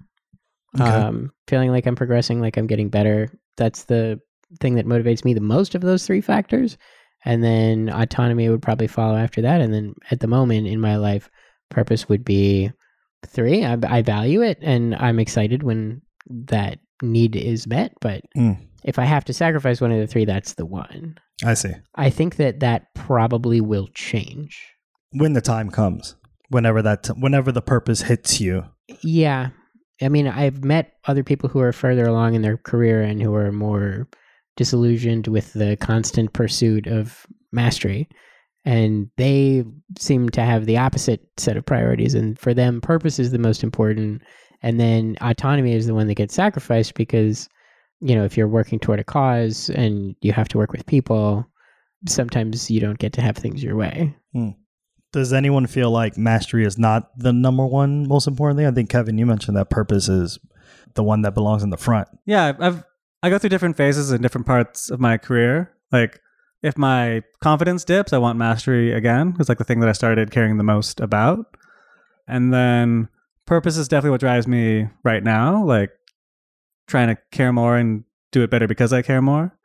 Okay. 0.81 0.89
Um, 0.91 1.31
feeling 1.49 1.71
like 1.71 1.87
I'm 1.87 1.97
progressing, 1.97 2.41
like 2.41 2.57
I'm 2.57 2.67
getting 2.67 2.89
better. 2.89 3.31
That's 3.57 3.85
the 3.85 4.21
thing 4.61 4.75
that 4.77 4.87
motivates 4.87 5.25
me 5.25 5.35
the 5.35 5.41
most 5.41 5.75
of 5.75 5.83
those 5.83 6.07
three 6.07 6.21
factors. 6.21 6.79
And 7.25 7.45
then 7.45 7.89
autonomy 7.91 8.49
would 8.49 8.63
probably 8.63 8.87
follow 8.89 9.17
after 9.17 9.43
that. 9.43 9.61
And 9.61 9.73
then 9.73 9.95
at 10.11 10.21
the 10.21 10.27
moment 10.27 10.67
in 10.67 10.81
my 10.81 10.97
life, 10.97 11.31
purpose 11.71 12.09
would 12.09 12.25
be 12.25 12.71
three. 13.27 13.65
I, 13.65 13.77
I 13.87 14.03
value 14.03 14.43
it 14.43 14.59
and 14.63 14.95
I'm 14.97 15.19
excited 15.21 15.63
when 15.63 16.03
that 16.29 16.79
need 17.03 17.37
is 17.37 17.67
met. 17.67 17.93
But 18.01 18.23
Mm. 18.37 18.59
if 18.85 18.99
I 18.99 19.05
have 19.05 19.25
to 19.27 19.33
sacrifice 19.33 19.81
one 19.81 19.93
of 19.93 19.99
the 20.01 20.07
three, 20.07 20.25
that's 20.25 20.55
the 20.55 20.67
one. 20.67 21.17
I 21.45 21.55
see. 21.55 21.73
I 21.95 22.11
think 22.11 22.37
that 22.37 22.61
that 22.61 22.93
probably 22.95 23.61
will 23.61 23.89
change. 23.95 24.61
When 25.13 25.35
the 25.35 25.41
time 25.41 25.71
comes, 25.71 26.17
whenever 26.49 26.83
that, 26.83 27.05
t- 27.05 27.13
whenever 27.13 27.53
the 27.53 27.63
purpose 27.63 28.03
hits 28.03 28.41
you. 28.41 28.65
Yeah. 29.03 29.51
I 30.02 30.08
mean, 30.08 30.26
I've 30.26 30.64
met 30.64 30.94
other 31.06 31.22
people 31.22 31.49
who 31.49 31.60
are 31.60 31.72
further 31.72 32.04
along 32.04 32.34
in 32.34 32.43
their 32.43 32.56
career 32.56 33.02
and 33.02 33.22
who 33.22 33.34
are 33.34 33.52
more 33.52 34.08
disillusioned 34.56 35.28
with 35.28 35.52
the 35.52 35.76
constant 35.76 36.32
pursuit 36.32 36.87
of 36.87 37.26
mastery. 37.52 38.08
And 38.64 39.10
they 39.16 39.64
seem 39.99 40.28
to 40.31 40.43
have 40.43 40.66
the 40.66 40.78
opposite 40.78 41.20
set 41.37 41.56
of 41.56 41.66
priorities. 41.66 42.14
And 42.14 42.38
for 42.38 42.54
them, 42.54 42.81
purpose 42.81 43.19
is 43.19 43.32
the 43.32 43.38
most 43.38 43.62
important. 43.62 44.22
And 44.62 44.78
then 44.78 45.16
autonomy 45.20 45.75
is 45.75 45.87
the 45.87 45.94
one 45.94 46.06
that 46.06 46.14
gets 46.14 46.34
sacrificed 46.34 46.94
because, 46.94 47.49
you 48.00 48.14
know, 48.14 48.25
if 48.25 48.37
you're 48.37 48.49
working 48.49 48.78
toward 48.78 49.00
a 49.00 49.04
cause 49.04 49.69
and 49.70 50.14
you 50.20 50.32
have 50.32 50.49
to 50.49 50.58
work 50.58 50.70
with 50.70 50.87
people, 50.87 51.44
sometimes 52.06 52.70
you 52.70 52.81
don't 52.81 52.99
get 52.99 53.12
to 53.14 53.20
have 53.20 53.37
things 53.37 53.62
your 53.62 53.76
way. 53.76 54.14
Hmm. 54.32 54.50
Does 55.12 55.32
anyone 55.32 55.67
feel 55.67 55.91
like 55.91 56.17
mastery 56.17 56.64
is 56.64 56.79
not 56.79 57.11
the 57.19 57.32
number 57.32 57.67
one 57.67 58.09
most 58.09 58.26
important 58.26 58.59
thing? 58.59 58.67
I 58.67 58.70
think 58.70 58.88
Kevin, 58.91 59.19
you 59.19 59.26
mentioned 59.26 59.56
that 59.56 59.69
purpose 59.70 60.09
is 60.09 60.38
the 60.94 61.03
one 61.03 61.23
that 61.23 61.35
belongs 61.35 61.62
in 61.62 61.70
the 61.70 61.76
front. 61.76 62.09
Yeah, 62.26 62.53
I've- 62.59 62.82
I've 63.23 63.31
go 63.31 63.38
through 63.38 63.50
different 63.50 63.76
phases 63.76 64.11
in 64.11 64.20
different 64.23 64.47
parts 64.47 64.91
of 64.91 64.99
my 65.00 65.17
career. 65.19 65.70
Like 65.93 66.19
if 66.62 66.76
my 66.76 67.23
confidence 67.41 67.85
dips, 67.85 68.12
I 68.12 68.19
want 68.19 68.38
mastery 68.38 68.93
again. 68.93 69.37
It's 69.38 69.49
like 69.49 69.59
the 69.59 69.64
thing 69.64 69.81
that 69.81 69.88
I 69.88 69.93
started 69.93 70.31
caring 70.31 70.56
the 70.56 70.64
most 70.64 70.99
about. 71.00 71.47
And 72.26 72.53
then 72.53 73.09
purpose 73.47 73.76
is 73.76 73.87
definitely 73.88 74.11
what 74.11 74.20
drives 74.20 74.47
me 74.49 74.88
right 75.05 75.23
now, 75.23 75.62
like 75.64 75.91
trying 76.88 77.09
to 77.14 77.19
care 77.31 77.53
more 77.53 77.76
and 77.76 78.05
do 78.32 78.43
it 78.43 78.50
better 78.50 78.67
because 78.67 78.93
I 78.93 79.03
care 79.03 79.23
more. 79.23 79.56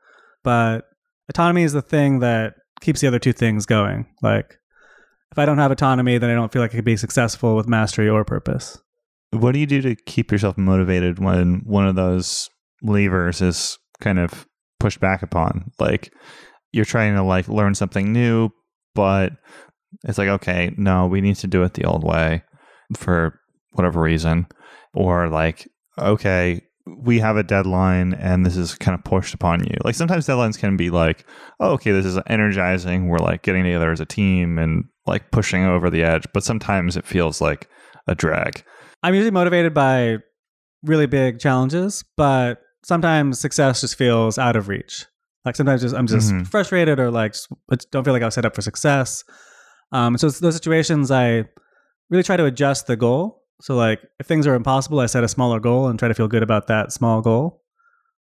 But 0.44 0.86
autonomy 1.30 1.64
is 1.64 1.74
the 1.74 1.82
thing 1.82 2.20
that 2.20 2.56
keeps 2.82 3.02
the 3.02 3.08
other 3.08 3.20
two 3.20 3.34
things 3.34 3.66
going. 3.66 4.06
Like 4.22 4.58
if 5.32 5.38
I 5.38 5.46
don't 5.46 5.58
have 5.58 5.72
autonomy, 5.72 6.18
then 6.18 6.30
I 6.30 6.34
don't 6.34 6.52
feel 6.52 6.62
like 6.62 6.72
I 6.72 6.78
could 6.78 6.86
be 6.86 6.98
successful 6.98 7.56
with 7.56 7.68
mastery 7.68 8.10
or 8.10 8.24
purpose. 8.24 8.80
What 9.32 9.52
do 9.52 9.60
you 9.60 9.66
do 9.66 9.82
to 9.82 9.96
keep 9.96 10.32
yourself 10.32 10.58
motivated 10.58 11.20
when 11.20 11.62
one 11.66 11.88
of 11.88 11.96
those 11.96 12.50
levers 12.82 13.42
is 13.42 13.78
kind 14.00 14.20
of 14.20 14.48
pushed 14.80 15.00
back 15.00 15.22
upon? 15.22 15.72
Like 15.80 16.14
you're 16.72 16.86
trying 16.86 17.16
to 17.16 17.24
like 17.24 17.48
learn 17.48 17.76
something 17.76 18.12
new, 18.14 18.50
but 18.96 19.34
it's 20.04 20.18
like, 20.18 20.30
okay, 20.30 20.74
no, 20.78 21.08
we 21.08 21.22
need 21.22 21.36
to 21.38 21.48
do 21.48 21.64
it 21.64 21.74
the 21.74 21.86
old 21.86 22.04
way 22.04 22.44
for 22.96 23.40
whatever 23.72 24.02
reason. 24.02 24.48
Or 24.94 25.30
like, 25.30 25.68
okay, 26.00 26.62
we 26.86 27.20
have 27.20 27.38
a 27.38 27.44
deadline 27.44 28.14
and 28.14 28.46
this 28.46 28.56
is 28.56 28.76
kind 28.76 28.98
of 28.98 29.04
pushed 29.04 29.34
upon 29.34 29.64
you. 29.64 29.76
Like 29.84 29.96
sometimes 29.96 30.26
deadlines 30.26 30.58
can 30.58 30.78
be 30.78 30.90
like, 30.90 31.26
oh, 31.60 31.72
okay, 31.72 31.92
this 31.92 32.06
is 32.06 32.18
energizing. 32.28 33.08
We're 33.08 33.18
like 33.18 33.42
getting 33.42 33.64
together 33.64 33.92
as 33.92 34.00
a 34.00 34.06
team 34.06 34.58
and 34.58 34.86
like 35.08 35.32
pushing 35.32 35.64
over 35.66 35.90
the 35.90 36.04
edge. 36.04 36.26
But 36.34 36.44
sometimes 36.44 36.98
it 36.98 37.06
feels 37.06 37.42
like 37.42 37.70
a 38.08 38.16
drag. 38.16 38.64
I'm 39.04 39.14
usually 39.14 39.32
motivated 39.32 39.74
by 39.74 40.18
really 40.84 41.06
big 41.08 41.40
challenges, 41.40 42.04
but 42.16 42.62
sometimes 42.84 43.40
success 43.40 43.82
just 43.82 43.96
feels 43.96 44.38
out 44.38 44.56
of 44.56 44.68
reach. 44.68 45.06
Like 45.46 45.56
sometimes 45.56 45.82
just, 45.82 45.96
I'm 45.96 46.08
just 46.08 46.32
Mhm. 46.34 46.48
frustrated 46.48 47.00
or 47.00 47.10
like 47.12 47.34
just 47.34 47.50
don't 47.92 48.04
feel 48.04 48.14
like 48.14 48.22
I 48.22 48.26
was 48.26 48.34
set 48.36 48.46
up 48.46 48.56
for 48.56 48.62
success. 48.62 49.24
Um, 49.92 50.18
so 50.18 50.28
it's 50.28 50.40
those 50.40 50.56
situations 50.56 51.10
I 51.12 51.46
really 52.10 52.24
try 52.24 52.38
to 52.38 52.46
adjust 52.46 52.88
the 52.88 52.96
goal. 52.96 53.44
So 53.62 53.76
like 53.76 54.02
if 54.20 54.28
things 54.28 54.46
are 54.46 54.56
impossible, 54.56 55.00
I 55.00 55.06
set 55.06 55.24
a 55.24 55.28
smaller 55.28 55.60
goal 55.60 55.88
and 55.88 55.98
try 55.98 56.08
to 56.08 56.14
feel 56.14 56.28
good 56.28 56.44
about 56.44 56.68
that 56.68 56.92
small 56.92 57.22
goal. 57.22 57.64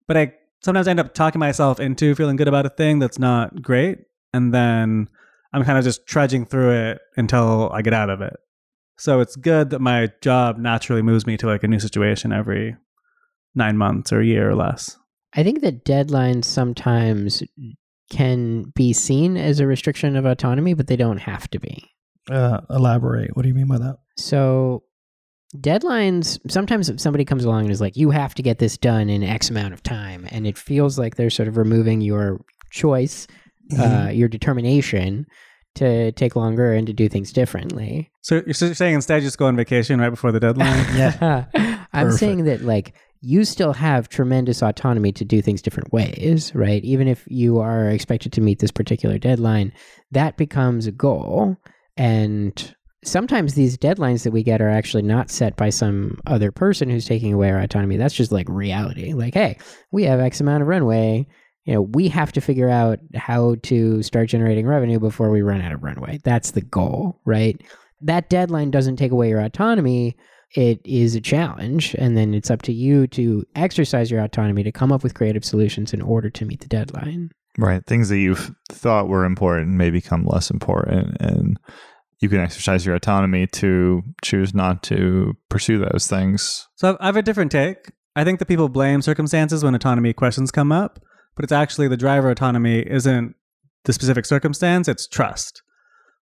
But 0.08 0.18
I 0.18 0.34
sometimes 0.64 0.88
end 0.88 1.00
up 1.00 1.14
talking 1.14 1.40
myself 1.40 1.80
into 1.80 2.16
feeling 2.16 2.38
good 2.38 2.48
about 2.48 2.66
a 2.66 2.70
thing 2.70 3.00
that's 3.00 3.20
not 3.20 3.62
great, 3.62 4.00
and 4.34 4.54
then 4.54 5.10
I'm 5.54 5.64
kind 5.64 5.78
of 5.78 5.84
just 5.84 6.06
trudging 6.06 6.46
through 6.46 6.72
it 6.72 7.00
until 7.16 7.72
I 7.72 7.82
get 7.82 7.94
out 7.94 8.10
of 8.10 8.22
it. 8.22 8.36
So 8.98 9.20
it's 9.20 9.36
good 9.36 9.70
that 9.70 9.80
my 9.80 10.10
job 10.22 10.58
naturally 10.58 11.02
moves 11.02 11.28
me 11.28 11.38
to 11.38 11.48
like 11.48 11.64
a 11.64 11.68
new 11.68 11.80
situation 11.80 12.32
every 12.32 12.76
nine 13.56 13.78
months 13.78 14.12
or 14.12 14.20
a 14.20 14.26
year 14.26 14.50
or 14.50 14.56
less. 14.56 14.98
I 15.34 15.44
think 15.44 15.62
that 15.62 15.86
deadlines 15.86 16.46
sometimes 16.46 17.44
can 18.10 18.64
be 18.76 18.94
seen 18.94 19.38
as 19.38 19.60
a 19.60 19.68
restriction 19.68 20.16
of 20.16 20.26
autonomy, 20.26 20.74
but 20.74 20.88
they 20.88 20.96
don't 20.96 21.18
have 21.18 21.50
to 21.50 21.60
be. 21.60 21.92
Uh, 22.30 22.62
elaborate. 22.70 23.36
What 23.36 23.44
do 23.44 23.50
you 23.50 23.56
mean 23.56 23.68
by 23.68 23.78
that? 23.78 23.98
So, 24.18 24.84
deadlines 25.56 26.40
sometimes 26.50 26.90
if 26.90 27.00
somebody 27.00 27.24
comes 27.26 27.46
along 27.46 27.64
and 27.64 27.72
is 27.72 27.82
like, 27.82 27.96
you 27.96 28.10
have 28.12 28.36
to 28.36 28.42
get 28.42 28.60
this 28.60 28.78
done 28.78 29.10
in 29.10 29.24
X 29.24 29.50
amount 29.50 29.74
of 29.74 29.84
time, 29.84 30.28
and 30.32 30.48
it 30.48 30.58
feels 30.58 30.98
like 30.98 31.16
they're 31.16 31.30
sort 31.30 31.48
of 31.48 31.58
removing 31.58 32.02
your 32.02 32.42
choice, 32.72 33.28
uh, 33.80 34.10
your 34.12 34.28
determination 34.28 35.26
to 35.76 36.12
take 36.14 36.36
longer 36.36 36.74
and 36.74 36.88
to 36.88 36.94
do 36.94 37.08
things 37.08 37.32
differently. 37.32 38.10
So 38.22 38.42
you're 38.46 38.54
saying 38.54 38.96
instead 38.96 39.22
just 39.22 39.38
go 39.38 39.46
on 39.46 39.56
vacation 39.56 40.00
right 40.00 40.10
before 40.10 40.32
the 40.32 40.40
deadline? 40.40 40.86
Yeah. 40.96 41.46
I'm 41.94 42.08
Perfect. 42.08 42.20
saying 42.20 42.44
that 42.46 42.62
like 42.62 42.96
you 43.22 43.46
still 43.46 43.74
have 43.74 44.10
tremendous 44.10 44.62
autonomy 44.62 45.12
to 45.14 45.26
do 45.26 45.42
things 45.42 45.62
different 45.62 45.92
ways, 45.92 46.54
right? 46.54 46.84
Even 46.84 47.08
if 47.08 47.24
you 47.28 47.60
are 47.60 47.90
expected 47.90 48.32
to 48.34 48.42
meet 48.42 48.60
this 48.60 48.72
particular 48.72 49.18
deadline, 49.18 49.72
that 50.12 50.38
becomes 50.38 50.86
a 50.86 50.92
goal. 50.92 51.58
And 51.96 52.76
sometimes 53.04 53.54
these 53.54 53.78
deadlines 53.78 54.24
that 54.24 54.32
we 54.32 54.44
get 54.44 54.62
are 54.62 54.70
actually 54.70 55.04
not 55.04 55.32
set 55.32 55.56
by 55.56 55.70
some 55.70 56.20
other 56.28 56.52
person 56.52 56.90
who's 56.90 57.06
taking 57.06 57.34
away 57.34 57.50
our 57.52 57.60
autonomy. 57.60 57.98
That's 57.98 58.14
just 58.16 58.32
like 58.32 58.48
reality. 58.50 59.14
Like, 59.14 59.34
hey, 59.34 59.58
we 59.92 60.04
have 60.04 60.20
X 60.20 60.42
amount 60.42 60.62
of 60.62 60.68
runway. 60.68 61.28
You 61.68 61.76
know, 61.76 61.82
we 61.82 62.08
have 62.08 62.32
to 62.32 62.42
figure 62.42 62.70
out 62.70 63.00
how 63.16 63.56
to 63.64 64.02
start 64.02 64.30
generating 64.30 64.66
revenue 64.66 65.00
before 65.00 65.30
we 65.30 65.42
run 65.42 65.62
out 65.62 65.74
of 65.74 65.84
runway. 65.84 66.20
That's 66.24 66.52
the 66.52 66.62
goal, 66.62 67.20
right? 67.26 67.62
That 68.02 68.30
deadline 68.30 68.72
doesn't 68.72 68.96
take 68.96 69.12
away 69.12 69.30
your 69.30 69.42
autonomy 69.42 70.16
it 70.56 70.80
is 70.86 71.14
a 71.14 71.20
challenge 71.20 71.94
and 71.96 72.16
then 72.16 72.34
it's 72.34 72.50
up 72.50 72.62
to 72.62 72.72
you 72.72 73.06
to 73.06 73.44
exercise 73.56 74.10
your 74.10 74.24
autonomy 74.24 74.64
to 74.64 74.72
come 74.72 74.94
up 74.94 75.04
with 75.04 75.14
creative 75.14 75.44
solutions 75.44 75.94
in 75.94 76.02
order 76.02 76.30
to 76.30 76.46
meet 76.46 76.62
the 76.62 76.68
deadline 76.68 77.30
Right. 77.58 77.84
Things 77.86 78.10
that 78.10 78.20
you've 78.20 78.52
thought 78.72 79.08
were 79.08 79.26
important 79.26 79.70
may 79.70 79.90
become 79.90 80.26
less 80.26 80.52
important 80.52 81.18
and 81.20 81.58
you 82.20 82.30
can 82.30 82.40
exercise 82.40 82.86
your 82.86 82.96
autonomy 82.96 83.48
to 83.48 84.04
choose 84.24 84.54
not 84.54 84.84
to 84.84 85.34
pursue 85.50 85.80
those 85.80 86.08
things. 86.08 86.68
So 86.76 86.98
I've- 87.00 87.20
a 87.20 87.24
different 87.24 87.52
take. 87.52 87.92
I 88.16 88.24
think 88.24 88.40
that 88.40 88.48
people 88.48 88.70
blame 88.70 89.02
circumstances 89.02 89.64
when 89.64 89.76
autonomy 89.76 90.14
questions 90.14 90.52
come 90.52 90.72
up, 90.72 91.00
but 91.38 91.44
it's 91.44 91.54
actually 91.54 91.88
the 91.88 91.96
driver 91.96 92.32
autonomy 92.32 92.80
isn't 92.80 93.36
the 93.86 93.94
specific 93.94 94.26
circumstance, 94.26 94.88
it's 94.88 95.08
trust. 95.08 95.62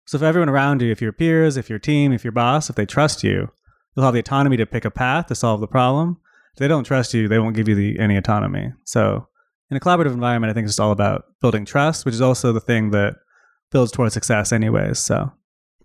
So 0.07 0.17
if 0.17 0.23
everyone 0.23 0.49
around 0.49 0.81
you, 0.81 0.93
if 0.93 1.03
your 1.03 1.13
peers, 1.13 1.57
if 1.57 1.69
your 1.69 1.81
team, 1.81 2.13
if 2.13 2.25
your 2.25 2.33
boss, 2.33 2.71
if 2.71 2.77
they 2.77 2.87
trust 2.87 3.25
you, 3.25 3.49
you'll 3.95 4.05
have 4.05 4.15
the 4.15 4.21
autonomy 4.21 4.57
to 4.57 4.67
pick 4.67 4.85
a 4.85 4.91
path 4.91 5.27
to 5.27 5.35
solve 5.35 5.61
the 5.61 5.67
problem. 5.67 6.19
If 6.55 6.61
they 6.61 6.69
don't 6.69 6.85
trust 6.85 7.13
you, 7.13 7.27
they 7.27 7.41
won't 7.41 7.57
give 7.57 7.69
you 7.69 7.75
the, 7.75 7.99
any 7.99 8.17
autonomy. 8.17 8.73
So 8.85 9.27
in 9.69 9.77
a 9.77 9.81
collaborative 9.81 10.13
environment, 10.13 10.51
I 10.51 10.55
think 10.55 10.65
it's 10.65 10.75
just 10.75 10.81
all 10.81 10.93
about 10.93 11.25
building 11.41 11.65
trust, 11.65 12.05
which 12.05 12.15
is 12.15 12.21
also 12.21 12.53
the 12.53 12.61
thing 12.61 12.93
that 12.93 13.17
builds 13.73 13.91
towards 13.91 14.15
success 14.15 14.53
anyways. 14.53 15.01
So 15.01 15.33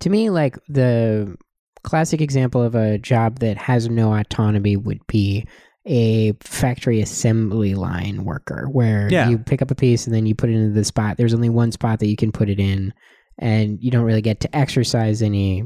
to 0.01 0.10
me, 0.12 0.29
like 0.29 0.60
the 0.70 1.36
classic 1.84 2.22
example 2.22 2.62
of 2.62 2.75
a 2.75 3.00
job 3.00 3.39
that 3.39 3.58
has 3.58 3.89
no 3.89 4.13
autonomy 4.13 4.75
would 4.75 5.05
be 5.08 5.48
a 5.86 6.34
factory 6.42 7.00
assembly 7.01 7.75
line 7.75 8.24
worker 8.25 8.68
where 8.72 9.08
Yeah. 9.12 9.30
you 9.30 9.38
pick 9.38 9.62
up 9.62 9.70
a 9.72 9.75
piece 9.75 10.06
and 10.08 10.15
then 10.15 10.25
you 10.25 10.34
put 10.34 10.50
it 10.50 10.54
into 10.56 10.74
the 10.74 10.84
spot. 10.84 11.18
There's 11.18 11.34
only 11.34 11.50
one 11.50 11.72
spot 11.72 12.00
that 12.00 12.08
you 12.08 12.15
can 12.15 12.32
put 12.32 12.50
it 12.50 12.60
in 12.60 12.94
and 13.38 13.77
you 13.82 13.92
don't 13.92 14.06
really 14.06 14.22
get 14.22 14.39
to 14.42 14.56
exercise 14.56 15.22
any 15.22 15.63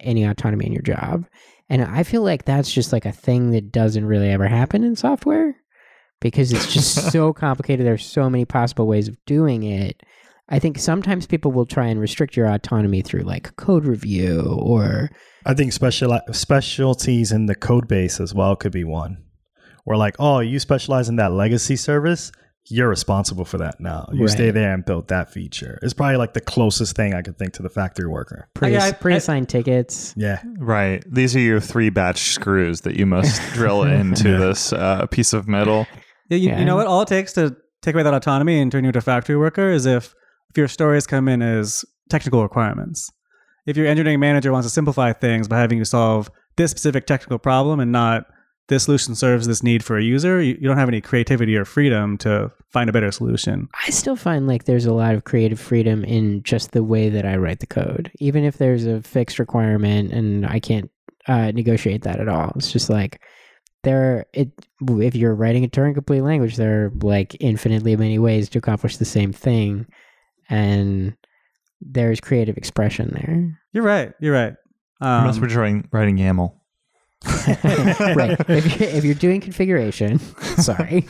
any 0.00 0.24
autonomy 0.24 0.66
in 0.66 0.72
your 0.72 0.82
job. 0.82 1.24
And 1.68 1.82
I 1.82 2.02
feel 2.02 2.22
like 2.22 2.44
that's 2.44 2.72
just 2.72 2.92
like 2.92 3.06
a 3.06 3.12
thing 3.12 3.50
that 3.52 3.70
doesn't 3.72 4.04
really 4.04 4.30
ever 4.30 4.46
happen 4.48 4.82
in 4.84 4.96
software 4.96 5.54
because 6.20 6.52
it's 6.52 6.72
just 6.72 6.94
so 7.12 7.32
complicated. 7.32 7.86
There's 7.86 8.04
so 8.04 8.28
many 8.28 8.44
possible 8.44 8.86
ways 8.86 9.08
of 9.08 9.16
doing 9.26 9.62
it. 9.62 10.02
I 10.48 10.58
think 10.58 10.78
sometimes 10.78 11.26
people 11.26 11.50
will 11.52 11.66
try 11.66 11.86
and 11.86 12.00
restrict 12.00 12.36
your 12.36 12.46
autonomy 12.46 13.00
through 13.00 13.22
like 13.22 13.54
code 13.56 13.86
review 13.86 14.56
or 14.60 15.10
I 15.46 15.54
think 15.54 15.72
special 15.72 16.18
specialties 16.32 17.32
in 17.32 17.46
the 17.46 17.54
code 17.54 17.88
base 17.88 18.20
as 18.20 18.34
well 18.34 18.54
could 18.56 18.72
be 18.72 18.84
one. 18.84 19.18
Or 19.84 19.96
like, 19.96 20.16
oh, 20.18 20.38
you 20.40 20.58
specialize 20.58 21.08
in 21.08 21.16
that 21.16 21.32
legacy 21.32 21.76
service, 21.76 22.30
you're 22.66 22.88
responsible 22.88 23.44
for 23.44 23.58
that 23.58 23.80
now. 23.80 24.08
You 24.12 24.28
stay 24.28 24.52
there 24.52 24.72
and 24.72 24.84
build 24.84 25.08
that 25.08 25.32
feature. 25.32 25.80
It's 25.82 25.92
probably 25.92 26.16
like 26.16 26.34
the 26.34 26.40
closest 26.40 26.94
thing 26.94 27.12
I 27.14 27.20
could 27.22 27.36
think 27.36 27.54
to 27.54 27.62
the 27.62 27.68
factory 27.68 28.06
worker. 28.06 28.48
pre 28.54 28.76
I- 28.76 28.88
I- 28.88 28.92
pre-assigned 28.92 29.48
tickets. 29.48 30.14
Yeah. 30.16 30.40
Right. 30.58 31.02
These 31.12 31.34
are 31.34 31.40
your 31.40 31.58
three 31.58 31.90
batch 31.90 32.20
screws 32.30 32.82
that 32.82 32.94
you 32.96 33.04
must 33.06 33.42
drill 33.54 33.82
into 33.82 34.28
Yeah. 34.30 34.38
this 34.38 34.72
uh, 34.72 35.06
piece 35.06 35.32
of 35.32 35.48
metal. 35.48 35.88
Yeah, 36.30 36.36
you, 36.38 36.48
Yeah. 36.50 36.58
you 36.60 36.64
know 36.64 36.76
what? 36.76 36.86
All 36.86 37.02
it 37.02 37.08
takes 37.08 37.32
to 37.32 37.56
take 37.82 37.94
away 37.96 38.04
that 38.04 38.14
autonomy 38.14 38.60
and 38.60 38.70
turn 38.70 38.84
you 38.84 38.88
into 38.90 38.98
a 39.00 39.02
factory 39.02 39.36
worker 39.36 39.70
is 39.70 39.84
if, 39.84 40.14
if 40.50 40.56
your 40.56 40.68
stories 40.68 41.04
come 41.08 41.26
in 41.26 41.42
as 41.42 41.84
technical 42.08 42.44
requirements. 42.44 43.10
If 43.66 43.76
your 43.76 43.86
engineering 43.88 44.20
manager 44.20 44.52
wants 44.52 44.66
to 44.66 44.70
simplify 44.72 45.12
things 45.12 45.48
by 45.48 45.58
having 45.58 45.78
you 45.78 45.84
solve 45.84 46.30
this 46.56 46.70
specific 46.70 47.06
technical 47.08 47.38
problem 47.40 47.80
and 47.80 47.90
not 47.90 48.26
this 48.68 48.84
solution 48.84 49.14
serves 49.14 49.46
this 49.46 49.62
need 49.62 49.84
for 49.84 49.98
a 49.98 50.02
user, 50.02 50.40
you, 50.40 50.56
you 50.60 50.68
don't 50.68 50.78
have 50.78 50.88
any 50.88 51.00
creativity 51.00 51.56
or 51.56 51.64
freedom 51.64 52.16
to 52.18 52.50
find 52.70 52.88
a 52.88 52.92
better 52.92 53.10
solution. 53.10 53.68
I 53.86 53.90
still 53.90 54.16
find 54.16 54.46
like 54.46 54.64
there's 54.64 54.86
a 54.86 54.94
lot 54.94 55.14
of 55.14 55.24
creative 55.24 55.60
freedom 55.60 56.04
in 56.04 56.42
just 56.42 56.72
the 56.72 56.84
way 56.84 57.08
that 57.08 57.26
I 57.26 57.36
write 57.36 57.60
the 57.60 57.66
code. 57.66 58.10
Even 58.18 58.44
if 58.44 58.58
there's 58.58 58.86
a 58.86 59.02
fixed 59.02 59.38
requirement 59.38 60.12
and 60.12 60.46
I 60.46 60.60
can't 60.60 60.90
uh, 61.26 61.50
negotiate 61.52 62.02
that 62.02 62.20
at 62.20 62.28
all. 62.28 62.52
It's 62.56 62.72
just 62.72 62.88
like 62.90 63.20
there 63.82 64.26
it 64.32 64.50
if 64.80 65.14
you're 65.16 65.34
writing 65.34 65.64
a 65.64 65.68
Turing 65.68 65.94
complete 65.94 66.22
language, 66.22 66.56
there 66.56 66.86
are 66.86 66.92
like 67.02 67.36
infinitely 67.40 67.96
many 67.96 68.18
ways 68.18 68.48
to 68.50 68.58
accomplish 68.58 68.96
the 68.96 69.04
same 69.04 69.32
thing. 69.32 69.86
And 70.48 71.16
there's 71.80 72.20
creative 72.20 72.56
expression 72.56 73.10
there. 73.12 73.58
You're 73.72 73.84
right. 73.84 74.12
You're 74.20 74.34
right. 74.34 74.54
Um, 75.00 75.22
Unless 75.22 75.40
we're 75.40 75.48
drawing, 75.48 75.88
writing 75.90 76.16
YAML. 76.16 76.54
Right. 77.24 78.36
If 78.48 78.80
you're, 78.80 78.88
if 78.88 79.04
you're 79.04 79.14
doing 79.14 79.40
configuration, 79.40 80.18
sorry, 80.58 81.06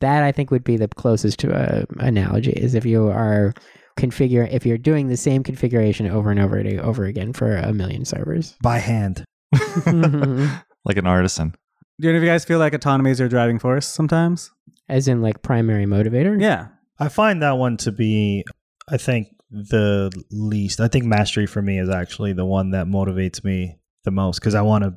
that 0.00 0.22
I 0.22 0.32
think 0.32 0.50
would 0.50 0.64
be 0.64 0.76
the 0.76 0.88
closest 0.88 1.38
to 1.40 1.52
a 1.52 1.86
analogy. 2.02 2.52
Is 2.52 2.74
if 2.74 2.84
you 2.84 3.08
are 3.08 3.52
configure 3.98 4.50
if 4.50 4.64
you're 4.64 4.78
doing 4.78 5.08
the 5.08 5.16
same 5.16 5.42
configuration 5.42 6.08
over 6.08 6.30
and 6.30 6.40
over 6.40 6.56
and 6.56 6.80
over 6.80 7.04
again 7.04 7.32
for 7.32 7.56
a 7.56 7.72
million 7.72 8.04
servers. 8.04 8.56
By 8.62 8.78
hand. 8.78 9.24
Mm-hmm. 9.54 10.46
like 10.84 10.96
an 10.96 11.06
artisan. 11.06 11.54
do 12.00 12.08
any 12.08 12.18
of 12.18 12.24
you 12.24 12.28
guys 12.28 12.44
feel 12.44 12.58
like 12.58 12.72
autonomy 12.72 13.10
is 13.10 13.20
your 13.20 13.28
driving 13.28 13.58
force 13.58 13.86
sometimes? 13.86 14.50
As 14.88 15.08
in 15.08 15.22
like 15.22 15.42
primary 15.42 15.86
motivator. 15.86 16.40
Yeah. 16.40 16.68
I 16.98 17.08
find 17.08 17.42
that 17.42 17.58
one 17.58 17.76
to 17.78 17.92
be, 17.92 18.44
I 18.88 18.96
think, 18.96 19.28
the 19.50 20.10
least. 20.30 20.80
I 20.80 20.88
think 20.88 21.04
mastery 21.04 21.46
for 21.46 21.60
me 21.60 21.78
is 21.78 21.88
actually 21.88 22.32
the 22.32 22.44
one 22.44 22.70
that 22.70 22.86
motivates 22.86 23.44
me 23.44 23.78
the 24.04 24.10
most 24.10 24.40
because 24.40 24.54
I 24.54 24.62
want 24.62 24.84
to 24.84 24.94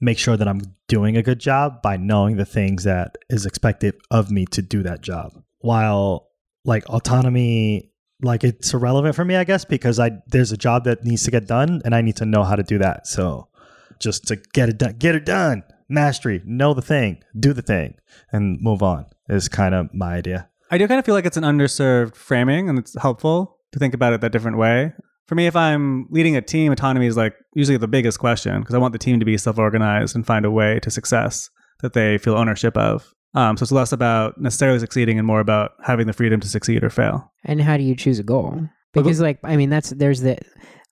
make 0.00 0.18
sure 0.18 0.36
that 0.36 0.48
I'm 0.48 0.60
doing 0.88 1.16
a 1.16 1.22
good 1.22 1.38
job 1.38 1.82
by 1.82 1.96
knowing 1.96 2.36
the 2.36 2.44
things 2.44 2.84
that 2.84 3.16
is 3.28 3.46
expected 3.46 3.94
of 4.10 4.30
me 4.30 4.46
to 4.46 4.62
do 4.62 4.82
that 4.82 5.00
job. 5.00 5.32
While 5.60 6.28
like 6.64 6.88
autonomy, 6.88 7.92
like 8.22 8.44
it's 8.44 8.72
irrelevant 8.72 9.14
for 9.14 9.24
me, 9.24 9.36
I 9.36 9.44
guess, 9.44 9.64
because 9.64 9.98
I 9.98 10.10
there's 10.28 10.52
a 10.52 10.56
job 10.56 10.84
that 10.84 11.04
needs 11.04 11.24
to 11.24 11.30
get 11.30 11.46
done 11.46 11.82
and 11.84 11.94
I 11.94 12.02
need 12.02 12.16
to 12.16 12.26
know 12.26 12.44
how 12.44 12.56
to 12.56 12.62
do 12.62 12.78
that. 12.78 13.06
So 13.06 13.48
just 14.00 14.26
to 14.28 14.36
get 14.36 14.68
it 14.68 14.78
done, 14.78 14.96
get 14.98 15.14
it 15.14 15.24
done. 15.24 15.62
Mastery, 15.88 16.42
know 16.44 16.74
the 16.74 16.82
thing, 16.82 17.22
do 17.38 17.52
the 17.52 17.62
thing, 17.62 17.94
and 18.32 18.60
move 18.60 18.82
on 18.82 19.06
is 19.28 19.48
kind 19.48 19.74
of 19.74 19.94
my 19.94 20.14
idea. 20.14 20.48
I 20.68 20.78
do 20.78 20.88
kind 20.88 20.98
of 20.98 21.04
feel 21.06 21.14
like 21.14 21.26
it's 21.26 21.36
an 21.36 21.44
underserved 21.44 22.16
framing 22.16 22.68
and 22.68 22.76
it's 22.76 23.00
helpful 23.00 23.58
to 23.70 23.78
think 23.78 23.94
about 23.94 24.12
it 24.12 24.20
that 24.20 24.32
different 24.32 24.58
way. 24.58 24.92
For 25.26 25.34
me, 25.34 25.46
if 25.46 25.56
I'm 25.56 26.06
leading 26.10 26.36
a 26.36 26.42
team, 26.42 26.72
autonomy 26.72 27.06
is 27.06 27.16
like 27.16 27.34
usually 27.54 27.78
the 27.78 27.88
biggest 27.88 28.18
question 28.18 28.60
because 28.60 28.74
I 28.74 28.78
want 28.78 28.92
the 28.92 28.98
team 28.98 29.18
to 29.18 29.26
be 29.26 29.36
self 29.36 29.58
organized 29.58 30.14
and 30.14 30.26
find 30.26 30.44
a 30.44 30.50
way 30.50 30.78
to 30.80 30.90
success 30.90 31.50
that 31.80 31.92
they 31.92 32.18
feel 32.18 32.34
ownership 32.34 32.76
of. 32.76 33.12
Um, 33.34 33.56
so 33.56 33.64
it's 33.64 33.72
less 33.72 33.92
about 33.92 34.40
necessarily 34.40 34.78
succeeding 34.78 35.18
and 35.18 35.26
more 35.26 35.40
about 35.40 35.72
having 35.82 36.06
the 36.06 36.12
freedom 36.12 36.40
to 36.40 36.48
succeed 36.48 36.82
or 36.82 36.90
fail. 36.90 37.32
And 37.44 37.60
how 37.60 37.76
do 37.76 37.82
you 37.82 37.94
choose 37.94 38.18
a 38.18 38.22
goal? 38.22 38.68
Because 38.92 39.20
like 39.20 39.38
I 39.44 39.56
mean 39.56 39.68
that's 39.68 39.90
there's 39.90 40.20
the 40.20 40.38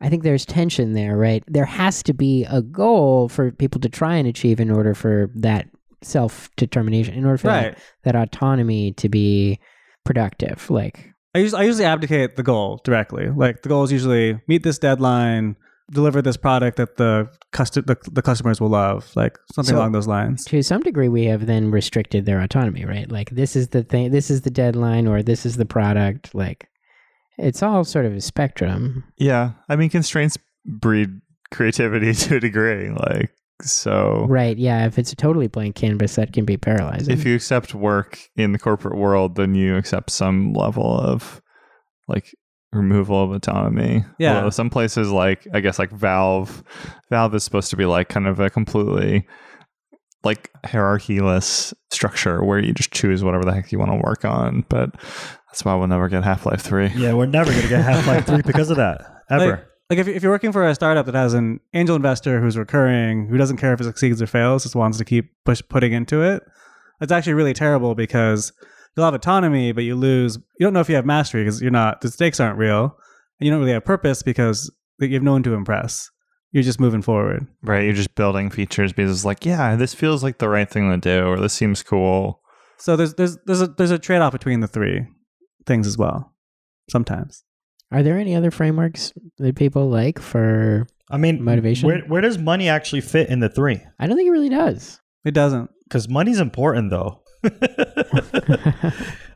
I 0.00 0.11
think 0.11 0.25
there's 0.25 0.45
tension 0.45 0.93
there, 0.93 1.17
right? 1.17 1.43
There 1.47 1.64
has 1.64 2.03
to 2.03 2.12
be 2.12 2.45
a 2.50 2.61
goal 2.61 3.29
for 3.31 3.53
people 3.53 3.81
to 3.81 3.88
try 3.88 4.17
and 4.17 4.29
achieve 4.29 4.61
in 4.61 4.71
order 4.71 4.95
for 4.95 5.31
that 5.37 5.69
self 6.03 6.50
determination, 6.57 7.14
in 7.14 7.25
order 7.25 7.38
for 7.38 7.47
that, 7.47 7.79
that 8.03 8.17
autonomy 8.17 8.93
to 8.95 9.09
be 9.09 9.59
productive. 10.05 10.69
Like 10.69 11.13
I 11.35 11.38
usually, 11.38 11.62
I 11.62 11.64
usually 11.64 11.85
abdicate 11.85 12.37
the 12.37 12.43
goal 12.43 12.81
directly. 12.85 13.29
Like 13.29 13.62
the 13.62 13.69
goal 13.69 13.83
is 13.85 13.91
usually 13.93 14.41
meet 14.47 14.62
this 14.62 14.79
deadline, 14.79 15.57
deliver 15.91 16.23
this 16.23 16.37
product 16.37 16.76
that 16.76 16.97
the, 16.97 17.29
custom, 17.53 17.85
the, 17.87 17.97
the 18.12 18.23
customers 18.23 18.61
will 18.61 18.69
love, 18.69 19.11
like 19.17 19.37
something 19.53 19.75
So- 19.75 19.79
along 19.79 19.93
those 19.93 20.07
lines. 20.07 20.45
to 20.47 20.62
some 20.62 20.81
degree 20.83 21.09
we 21.09 21.25
have 21.25 21.47
then 21.47 21.71
restricted 21.71 22.25
their 22.25 22.41
autonomy, 22.41 22.85
right? 22.85 23.11
Like 23.11 23.31
this 23.31 23.57
is 23.57 23.69
the 23.69 23.83
thing 23.83 24.11
this 24.12 24.31
is 24.31 24.43
the 24.43 24.50
deadline 24.50 25.07
or 25.09 25.23
this 25.23 25.45
is 25.45 25.57
the 25.57 25.67
product. 25.67 26.35
Like 26.35 26.69
it's 27.37 27.62
all 27.62 27.83
sort 27.85 28.07
of 28.07 28.14
a 28.14 28.21
spectrum. 28.21 29.03
Yeah. 29.19 29.53
I 29.69 29.75
mean, 29.76 29.91
constraints 29.91 30.38
breed 30.64 31.21
creativity 31.50 32.14
to 32.25 32.37
a 32.37 32.41
degree. 32.41 32.91
Like, 32.91 33.33
so 33.63 34.27
Right, 34.29 34.57
yeah. 34.57 34.87
If 34.87 34.99
it's 34.99 35.13
a 35.13 35.17
totally 35.17 35.47
blank 35.47 35.77
canvas, 35.77 36.17
that 36.17 36.33
can 36.33 36.45
be 36.45 36.57
paralyzing. 36.57 37.13
if 37.13 37.25
you 37.25 37.35
accept 37.35 37.75
work 37.75 38.19
in 38.37 38.53
the 38.53 38.59
corporate 38.59 38.97
world, 38.97 39.37
then 39.37 39.55
you 39.55 39.77
accept 39.77 40.11
some 40.11 40.53
level 40.53 40.99
of 40.99 41.41
like 42.09 42.35
removal 42.73 43.23
of 43.23 43.31
autonomy. 43.31 44.05
Yeah. 44.19 44.37
Although 44.37 44.51
some 44.51 44.71
places 44.71 45.11
like 45.11 45.47
I 45.53 45.61
guess 45.61 45.79
like 45.79 45.91
Valve, 45.91 46.63
Valve 47.11 47.35
is 47.35 47.45
supposed 47.45 47.71
to 47.71 47.77
be 47.77 47.87
like 47.87 48.09
kind 48.09 48.27
of 48.27 48.41
a 48.41 48.51
completely 48.51 49.27
like 50.25 50.51
hierarchyless 50.65 51.75
structure 51.91 52.43
where 52.43 52.59
you 52.59 52.73
just 52.73 52.91
choose 52.93 53.23
whatever 53.23 53.45
the 53.45 53.53
heck 53.53 53.71
you 53.71 53.79
want 53.79 53.91
to 53.93 54.01
work 54.05 54.25
on. 54.25 54.65
But 54.69 54.91
that's 55.49 55.65
why 55.65 55.75
we'll 55.75 55.87
never 55.87 56.09
get 56.09 56.25
Half 56.25 56.47
Life 56.47 56.63
Three. 56.63 56.89
Yeah, 56.89 57.13
we're 57.15 57.27
never 57.27 57.53
gonna 57.53 57.69
get 57.69 57.85
Half 57.85 58.07
Life 58.07 58.27
Three 58.27 58.43
because 58.47 58.71
of 58.71 58.79
that 58.79 59.03
ever. 59.31 59.51
Like, 59.51 59.67
like 59.91 59.99
if, 59.99 60.09
if 60.09 60.23
you're 60.23 60.33
working 60.33 60.53
for 60.53 60.67
a 60.67 60.75
startup 60.75 61.07
that 61.07 61.14
has 61.14 61.35
an 61.35 61.61
angel 61.75 61.97
investor 61.97 62.41
who's 62.41 62.57
recurring, 62.57 63.29
who 63.29 63.37
doesn't 63.37 63.59
care 63.59 63.75
if 63.75 63.81
it 63.81 63.85
succeeds 63.85 64.23
or 64.23 64.26
fails, 64.26 64.62
just 64.62 64.75
wants 64.75 64.99
to 64.99 65.05
keep 65.05 65.31
push 65.45 65.62
putting 65.69 65.93
into 65.93 66.23
it, 66.23 66.43
it's 67.00 67.12
actually 67.12 67.35
really 67.35 67.53
terrible 67.53 67.95
because 67.95 68.53
you'll 68.97 69.05
have 69.05 69.14
autonomy, 69.14 69.73
but 69.73 69.85
you 69.85 69.95
lose. 69.95 70.37
You 70.59 70.67
don't 70.67 70.73
know 70.73 70.81
if 70.81 70.88
you 70.88 70.95
have 70.97 71.07
mastery 71.07 71.45
because 71.45 71.61
you're 71.61 71.71
not. 71.71 72.00
The 72.00 72.11
stakes 72.11 72.41
aren't 72.41 72.59
real, 72.59 72.97
and 73.38 73.47
you 73.47 73.50
don't 73.50 73.61
really 73.61 73.73
have 73.73 73.85
purpose 73.85 74.23
because 74.23 74.73
you 75.00 75.14
have 75.14 75.23
no 75.23 75.33
one 75.33 75.43
to 75.43 75.55
impress. 75.55 76.11
You're 76.53 76.62
just 76.62 76.81
moving 76.81 77.03
forward. 77.03 77.47
Right. 77.62 77.85
You're 77.85 77.95
just 77.95 78.14
building 78.14 78.49
features 78.49 78.93
because 78.93 79.11
it's 79.11 79.25
like, 79.25 79.45
yeah, 79.45 79.75
this 79.75 79.93
feels 79.93 80.23
like 80.23 80.38
the 80.38 80.49
right 80.49 80.71
thing 80.71 80.88
to 80.91 80.97
do, 80.97 81.26
or 81.26 81.38
this 81.38 81.53
seems 81.53 81.83
cool. 81.83 82.41
So 82.79 82.97
there's 82.97 83.14
there's 83.14 83.37
there's 83.45 83.62
a 83.62 83.67
there's 83.67 83.91
a 83.91 83.99
trade 83.99 84.21
off 84.21 84.33
between 84.33 84.61
the 84.61 84.69
three 84.69 85.07
things 85.67 85.87
as 85.87 85.99
well. 85.99 86.33
Sometimes. 86.91 87.44
Are 87.95 88.03
there 88.03 88.19
any 88.19 88.35
other 88.35 88.51
frameworks 88.51 89.13
that 89.39 89.55
people 89.55 89.89
like 89.89 90.19
for 90.19 90.89
I 91.09 91.17
mean, 91.17 91.45
Motivation? 91.45 91.87
Where 91.87 92.01
where 92.01 92.21
does 92.21 92.39
money 92.39 92.69
actually 92.69 93.03
fit 93.03 93.29
in 93.29 93.39
the 93.39 93.49
three? 93.49 93.81
I 94.01 94.09
don't 94.09 94.17
think 94.17 94.27
it 94.27 94.33
really 94.33 94.49
does. 94.49 95.01
It 95.25 95.31
doesn't. 95.31 95.71
Because 95.85 96.09
money's 96.09 96.41
important, 96.41 96.91
though. 96.91 97.23
I 97.45 97.51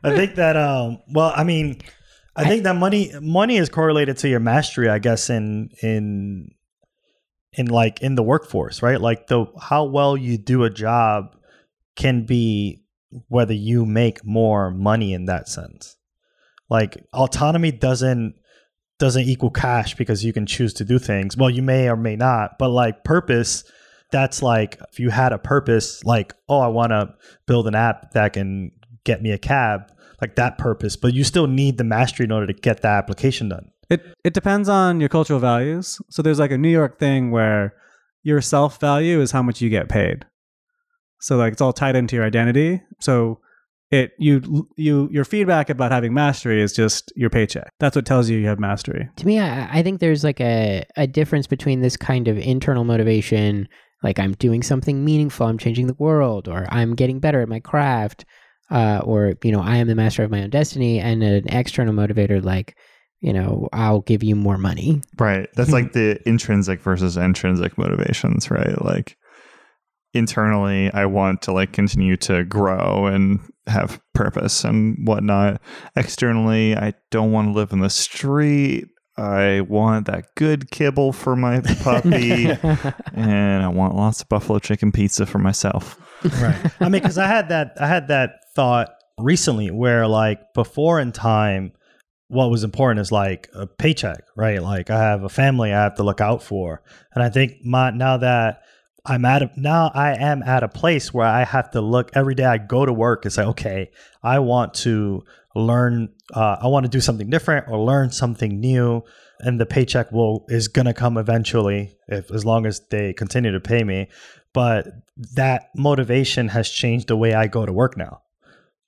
think 0.03 0.35
that. 0.35 0.57
Um. 0.57 0.99
Well, 1.07 1.31
I 1.33 1.45
mean, 1.45 1.79
I, 2.35 2.49
think 2.49 2.63
that 2.63 2.75
money 2.75 3.13
money 3.21 3.55
is 3.55 3.69
correlated 3.69 4.17
to 4.17 4.27
your 4.27 4.41
mastery. 4.41 4.89
I 4.89 4.99
guess 4.99 5.29
in 5.29 5.69
in 5.81 6.49
in 7.53 7.67
like 7.67 8.01
in 8.01 8.15
the 8.15 8.23
workforce, 8.23 8.81
right? 8.81 8.99
Like 8.99 9.27
the 9.27 9.45
how 9.61 9.85
well 9.85 10.17
you 10.17 10.37
do 10.37 10.65
a 10.65 10.69
job 10.69 11.33
can 11.95 12.25
be 12.25 12.83
whether 13.29 13.53
you 13.53 13.85
make 13.85 14.25
more 14.25 14.69
money 14.69 15.13
in 15.13 15.25
that 15.25 15.47
sense. 15.47 15.95
Like 16.69 17.01
autonomy 17.13 17.71
doesn't 17.71 18.35
doesn't 18.99 19.23
equal 19.23 19.49
cash 19.49 19.95
because 19.95 20.23
you 20.23 20.33
can 20.33 20.45
choose 20.45 20.73
to 20.75 20.85
do 20.85 20.99
things. 20.99 21.35
Well, 21.35 21.49
you 21.49 21.61
may 21.61 21.89
or 21.89 21.95
may 21.95 22.15
not, 22.15 22.59
but 22.59 22.69
like 22.69 23.03
purpose, 23.03 23.63
that's 24.11 24.43
like 24.43 24.79
if 24.91 24.99
you 24.99 25.09
had 25.09 25.33
a 25.33 25.37
purpose, 25.37 26.03
like 26.03 26.33
oh, 26.47 26.59
I 26.59 26.67
want 26.67 26.91
to 26.91 27.13
build 27.47 27.67
an 27.67 27.75
app 27.75 28.11
that 28.11 28.33
can 28.33 28.71
get 29.05 29.21
me 29.21 29.31
a 29.31 29.37
cab, 29.37 29.91
like 30.21 30.35
that 30.35 30.57
purpose. 30.57 30.95
But 30.95 31.13
you 31.13 31.23
still 31.23 31.47
need 31.47 31.77
the 31.77 31.83
mastery 31.83 32.25
in 32.25 32.31
order 32.31 32.47
to 32.47 32.53
get 32.53 32.81
that 32.81 32.97
application 32.97 33.49
done. 33.49 33.71
It 33.89 34.05
it 34.23 34.33
depends 34.33 34.69
on 34.69 34.99
your 34.99 35.09
cultural 35.09 35.39
values. 35.39 35.99
So 36.09 36.21
there's 36.21 36.39
like 36.39 36.51
a 36.51 36.57
New 36.57 36.69
York 36.69 36.99
thing 36.99 37.31
where 37.31 37.73
your 38.23 38.41
self 38.41 38.79
value 38.79 39.21
is 39.21 39.31
how 39.31 39.41
much 39.41 39.61
you 39.61 39.69
get 39.69 39.89
paid. 39.89 40.25
So 41.21 41.37
like 41.37 41.53
it's 41.53 41.61
all 41.61 41.73
tied 41.73 41.95
into 41.95 42.15
your 42.15 42.25
identity. 42.25 42.81
So 42.99 43.39
it 43.91 44.11
you 44.19 44.67
you 44.75 45.09
your 45.11 45.25
feedback 45.25 45.69
about 45.69 45.91
having 45.91 46.13
mastery 46.13 46.61
is 46.61 46.73
just 46.73 47.11
your 47.15 47.29
paycheck. 47.29 47.71
That's 47.79 47.95
what 47.95 48.05
tells 48.05 48.29
you 48.29 48.37
you 48.37 48.47
have 48.47 48.59
mastery. 48.59 49.09
To 49.17 49.25
me, 49.25 49.39
I, 49.39 49.79
I 49.79 49.83
think 49.83 49.99
there's 49.99 50.23
like 50.23 50.39
a, 50.39 50.85
a 50.95 51.07
difference 51.07 51.47
between 51.47 51.81
this 51.81 51.97
kind 51.97 52.27
of 52.27 52.37
internal 52.37 52.83
motivation, 52.83 53.67
like 54.03 54.19
I'm 54.19 54.33
doing 54.33 54.61
something 54.61 55.03
meaningful, 55.03 55.47
I'm 55.47 55.57
changing 55.57 55.87
the 55.87 55.95
world, 55.95 56.47
or 56.47 56.67
I'm 56.69 56.95
getting 56.95 57.19
better 57.19 57.41
at 57.41 57.49
my 57.49 57.59
craft, 57.59 58.25
uh, 58.69 59.01
or 59.03 59.33
you 59.43 59.51
know, 59.51 59.61
I 59.61 59.77
am 59.77 59.87
the 59.87 59.95
master 59.95 60.23
of 60.23 60.29
my 60.29 60.43
own 60.43 60.51
destiny, 60.51 60.99
and 60.99 61.23
an 61.23 61.47
external 61.47 61.93
motivator 61.93 62.43
like, 62.43 62.77
you 63.21 63.33
know, 63.33 63.69
I'll 63.73 64.01
give 64.01 64.23
you 64.23 64.35
more 64.35 64.59
money. 64.59 65.01
Right. 65.17 65.49
That's 65.55 65.71
like 65.71 65.93
the 65.93 66.19
intrinsic 66.27 66.81
versus 66.81 67.17
intrinsic 67.17 67.75
motivations, 67.77 68.51
right? 68.51 68.79
Like 68.83 69.17
internally, 70.13 70.91
I 70.93 71.05
want 71.05 71.41
to 71.43 71.53
like 71.53 71.71
continue 71.71 72.17
to 72.17 72.43
grow 72.43 73.07
and 73.07 73.39
have 73.69 74.01
purpose 74.13 74.63
and 74.63 75.07
whatnot. 75.07 75.61
Externally, 75.95 76.75
I 76.75 76.93
don't 77.11 77.31
want 77.31 77.49
to 77.49 77.53
live 77.53 77.71
in 77.71 77.79
the 77.79 77.89
street. 77.89 78.85
I 79.17 79.61
want 79.61 80.07
that 80.07 80.25
good 80.35 80.71
kibble 80.71 81.11
for 81.11 81.35
my 81.35 81.59
puppy, 81.83 82.45
and 83.13 83.63
I 83.63 83.67
want 83.67 83.95
lots 83.95 84.21
of 84.21 84.29
buffalo 84.29 84.59
chicken 84.59 84.91
pizza 84.91 85.25
for 85.25 85.39
myself. 85.39 85.99
right 86.41 86.71
i 86.81 86.89
mean 86.89 87.01
because 87.01 87.17
i 87.17 87.25
had 87.25 87.47
that 87.47 87.71
i 87.79 87.87
had 87.87 88.09
that 88.09 88.31
thought 88.53 88.89
recently 89.17 89.71
where 89.71 90.05
like 90.05 90.41
before 90.53 90.99
in 90.99 91.13
time 91.13 91.71
what 92.27 92.49
was 92.51 92.65
important 92.65 92.99
is 92.99 93.09
like 93.09 93.47
a 93.53 93.65
paycheck 93.65 94.21
right 94.35 94.61
like 94.61 94.89
i 94.89 94.99
have 94.99 95.23
a 95.23 95.29
family 95.29 95.71
i 95.71 95.81
have 95.81 95.95
to 95.95 96.03
look 96.03 96.19
out 96.19 96.43
for 96.43 96.83
and 97.13 97.23
i 97.23 97.29
think 97.29 97.53
my 97.63 97.89
now 97.91 98.17
that 98.17 98.63
i'm 99.05 99.25
at 99.25 99.41
a 99.41 99.51
now 99.55 99.91
i 99.93 100.13
am 100.13 100.43
at 100.43 100.63
a 100.63 100.67
place 100.67 101.13
where 101.13 101.27
i 101.27 101.43
have 101.43 101.69
to 101.71 101.81
look 101.81 102.09
every 102.13 102.35
day 102.35 102.45
i 102.45 102.57
go 102.57 102.85
to 102.85 102.93
work 102.93 103.25
and 103.25 103.33
say 103.33 103.43
okay 103.43 103.89
i 104.23 104.39
want 104.39 104.73
to 104.73 105.23
learn 105.55 106.09
uh, 106.33 106.57
i 106.61 106.67
want 106.67 106.83
to 106.83 106.89
do 106.89 107.01
something 107.01 107.29
different 107.29 107.67
or 107.67 107.79
learn 107.79 108.11
something 108.11 108.59
new 108.59 109.01
and 109.41 109.59
the 109.59 109.65
paycheck 109.65 110.11
will 110.11 110.45
is 110.49 110.67
gonna 110.67 110.93
come 110.93 111.17
eventually 111.17 111.95
if 112.07 112.31
as 112.31 112.45
long 112.45 112.65
as 112.65 112.81
they 112.91 113.13
continue 113.13 113.51
to 113.51 113.59
pay 113.59 113.83
me 113.83 114.07
but 114.53 114.87
that 115.35 115.69
motivation 115.75 116.47
has 116.49 116.69
changed 116.69 117.07
the 117.07 117.17
way 117.17 117.33
I 117.33 117.47
go 117.47 117.65
to 117.65 117.73
work 117.73 117.97
now 117.97 118.21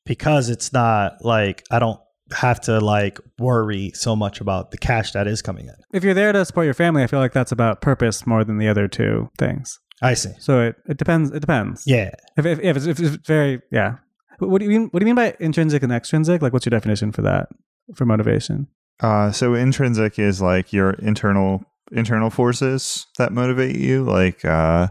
because 0.05 0.49
it's 0.49 0.73
not 0.73 1.23
like 1.23 1.63
I 1.69 1.79
don't 1.79 1.99
have 2.33 2.61
to 2.61 2.79
like 2.79 3.19
worry 3.37 3.91
so 3.93 4.15
much 4.15 4.41
about 4.41 4.71
the 4.71 4.77
cash 4.77 5.11
that 5.11 5.27
is 5.27 5.41
coming 5.41 5.67
in. 5.67 5.75
If 5.93 6.03
you're 6.03 6.13
there 6.13 6.31
to 6.31 6.45
support 6.45 6.65
your 6.65 6.73
family, 6.73 7.03
I 7.03 7.07
feel 7.07 7.19
like 7.19 7.33
that's 7.33 7.51
about 7.51 7.81
purpose 7.81 8.25
more 8.25 8.43
than 8.43 8.57
the 8.57 8.69
other 8.69 8.87
two 8.87 9.29
things. 9.37 9.79
I 10.01 10.15
see. 10.15 10.31
So 10.39 10.61
it, 10.61 10.75
it 10.87 10.97
depends. 10.97 11.31
It 11.31 11.39
depends. 11.39 11.83
Yeah. 11.85 12.11
If 12.37 12.45
if, 12.45 12.59
if, 12.59 12.77
it's, 12.77 12.85
if 12.85 12.99
it's 12.99 13.27
very 13.27 13.61
yeah. 13.71 13.97
What 14.39 14.59
do 14.59 14.65
you 14.65 14.71
mean? 14.71 14.89
What 14.89 14.99
do 14.99 15.03
you 15.03 15.13
mean 15.13 15.15
by 15.15 15.35
intrinsic 15.39 15.83
and 15.83 15.91
extrinsic? 15.91 16.41
Like, 16.41 16.51
what's 16.53 16.65
your 16.65 16.71
definition 16.71 17.11
for 17.11 17.21
that? 17.21 17.49
For 17.95 18.05
motivation? 18.05 18.67
Uh, 18.99 19.31
so 19.31 19.53
intrinsic 19.53 20.17
is 20.17 20.41
like 20.41 20.73
your 20.73 20.91
internal 20.93 21.63
internal 21.91 22.29
forces 22.29 23.05
that 23.17 23.31
motivate 23.31 23.75
you, 23.75 24.03
like 24.03 24.43
uh, 24.45 24.87